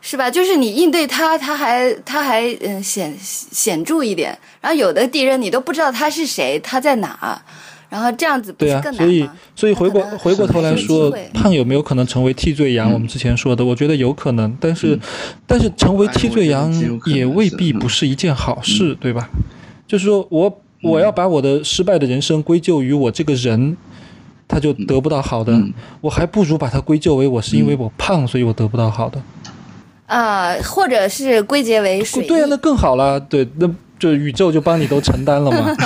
[0.00, 0.30] 是吧？
[0.30, 4.36] 就是你应对他，他还他还嗯显显著一点。
[4.60, 7.42] 然后有的敌人你都不知道他是谁，他在哪。
[7.88, 12.90] 然后这样子对啊，所以所以回过回过头来说，胖有没有可能成为替罪羊？
[12.90, 14.98] 我们之前说的，我觉得有可能，但是
[15.46, 16.72] 但是成为替罪羊
[17.04, 19.28] 也未必不是一件好事，对吧？
[19.86, 23.76] 就是说我我要把我的失败的人生归咎于我这个人，
[24.48, 25.58] 他就得不到好的，
[26.00, 29.20] 我还不如把它归咎为我是因为我胖，所以我得不到好的。
[30.06, 33.70] 啊，或者是归结为水对啊，那更好了，对那。
[33.98, 35.76] 就宇宙就帮你都承担了嘛？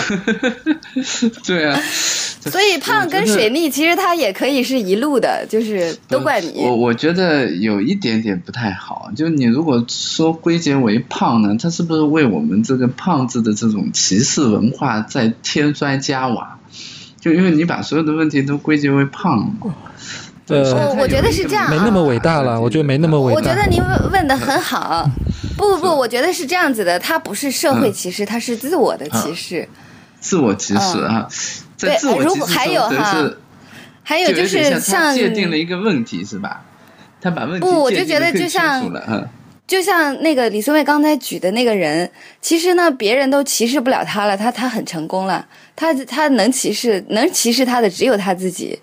[1.45, 1.79] 对啊，
[2.41, 6.63] 所以胖跟水逆其实它也可以是一路的，就是都怪你。
[6.65, 16.56] 我我觉得有一点点不太好，就你如果说归结为胖呢，它是不是为我们这个胖子的这种歧视文化在添砖加瓦？
[17.27, 19.53] 就因为你把所有的问题都归结为胖。
[20.49, 22.61] 我我觉得是这样，没那么伟大了。
[22.61, 23.37] 我觉得没那么伟大。
[23.37, 25.11] 我觉得您问问的很好。
[25.57, 29.69] 不不不，我觉得是这样子的，它不是社会歧视，它是自我的歧视。
[30.21, 31.27] 自我歧视啊，
[31.77, 33.29] 在自我歧视还有哈，
[34.05, 36.63] 还有就是像界定了一个问题是吧？
[37.21, 38.89] 他把问题不，我就觉得就像
[39.67, 42.11] 就像那个李松蔚刚才举的那个人，
[42.41, 48.79] 其实呢，别人都歧视不了他了，他他很成功了，他他能歧视能歧视他的只有他自己。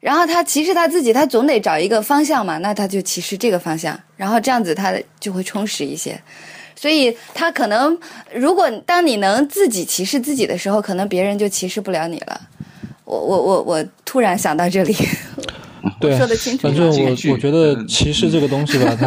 [0.00, 6.16] 然后他歧视他自己，他总得找一个方向嘛，那他就歧视这个方向，然后这样子他就会充实一些。
[6.76, 7.98] 所以他可能，
[8.32, 12.40] 如果当你能自己歧视自己的时候，可能别人就歧视不了你了。
[13.04, 14.94] 我我我我突然想到这里，
[16.00, 16.68] 对，说的清楚。
[16.68, 19.06] 反正我我觉得歧视这个东西吧，它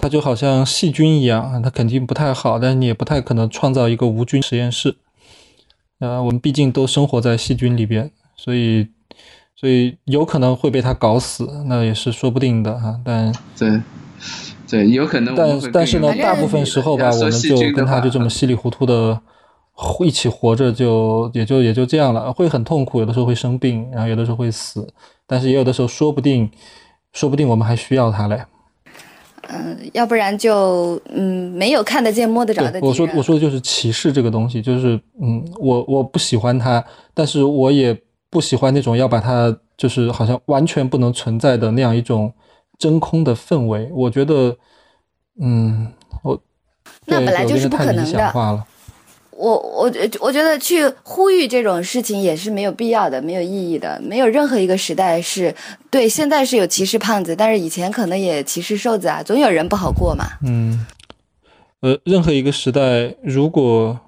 [0.00, 4.96] 它就好像细菌一样，它肯定不太好，但是你也不太可能创造一个无菌实验室。
[5.98, 8.88] 啊，我们毕竟都生活在细菌里边，所以。
[9.56, 12.98] 所以有可能会被它搞死，那也是说不定的哈。
[13.04, 13.82] 但对，
[14.66, 15.34] 对，有可能。
[15.34, 19.20] 但但是呢，大部分时候吧，我们就跟它就这么稀里糊涂的
[20.02, 22.32] 一起活着，就也就也就这样了。
[22.32, 24.88] 会很痛苦，有的时候会生病，然后有的时候会死。
[25.26, 26.50] 但是也有的时候，说不定，
[27.12, 28.42] 说不定我们还需要它嘞。
[29.52, 32.80] 嗯，要不然就嗯，没有看得见摸得着的。
[32.80, 36.84] 我说我说的就是歧视这个东西，就是嗯，我我不喜欢它，
[37.14, 38.00] 但是我也。
[38.32, 42.32] 不喜欢那种要把它就是好像完全不能存在的那样一种
[42.78, 44.56] 真空的氛围，我觉得，
[45.40, 45.88] 嗯，
[46.22, 46.40] 我
[47.06, 48.66] 那本来就是不可能的。
[49.40, 54.00] 我我我觉得去呼吁这种事情也是没有必要的，没有意义的。
[54.04, 55.54] 没有任何一个时代是
[55.90, 60.26] 对现在是有歧视胖子，但是以前可能也歧视瘦子啊，总有人不好过嘛。
[60.44, 60.86] 嗯，
[61.80, 63.98] 呃，任何一个时代，如果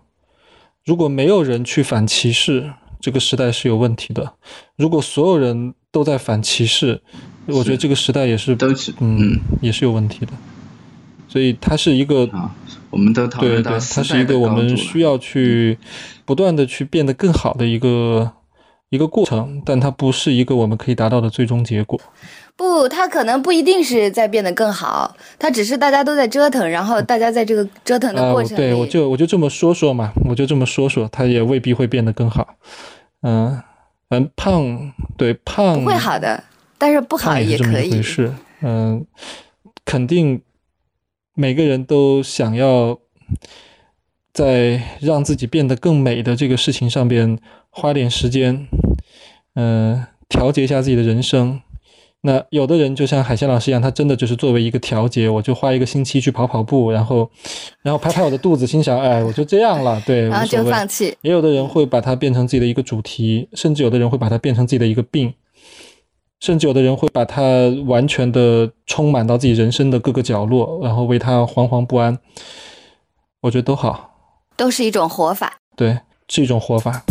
[0.84, 2.72] 如果没有人去反歧视。
[3.04, 4.34] 这个时代是有问题的。
[4.76, 7.02] 如果所有人都在反歧视，
[7.46, 10.30] 我觉得这个时代也是都是嗯也是有问题的。
[11.28, 12.54] 所以它是一个啊，
[12.92, 15.76] 我们都对对，它是一个我们需要去
[16.24, 18.30] 不断的去变得更好的一个
[18.90, 21.98] 一个过程，但它不是一个我们可以达到的最终结果。
[22.54, 32.46] 不，它可能不一定是在变得更好，它只是大家都在折腾，然后大家在这个折腾的过程里，对我就我就这么说说嘛，我就这么说说，它也未必会变得更好。
[33.22, 33.58] 嗯，
[34.10, 36.44] 反正胖对胖不会好的，
[36.76, 37.90] 但是不好也可以。
[37.90, 39.04] 回事，嗯，
[39.86, 40.42] 肯定
[41.34, 42.98] 每个人都想要
[44.32, 47.38] 在让自己变得更美的这个事情上边
[47.70, 48.66] 花点时间，
[49.54, 51.60] 嗯，调节一下自己的人生。
[52.24, 57.28] 那有的人就像海鲜老师一样，他真的就是作为一个调节，我就花一个星期去跑跑步，然后，
[57.82, 61.16] 然后拍拍我的肚子，心想，哎，我就这样了，对，然后就放弃。
[61.22, 65.34] 也有的人会把它变成自己的一个主题，甚至有的人会把它变成自己的一个病，
[66.42, 67.40] 甚至有的人会把它
[67.86, 72.18] 完全的充满到自己人生的各个角落，然后为它惶惶不安。
[73.42, 74.10] 我觉得都好，
[74.56, 75.58] 都是一种活法。
[75.76, 77.04] 对，是一种活法。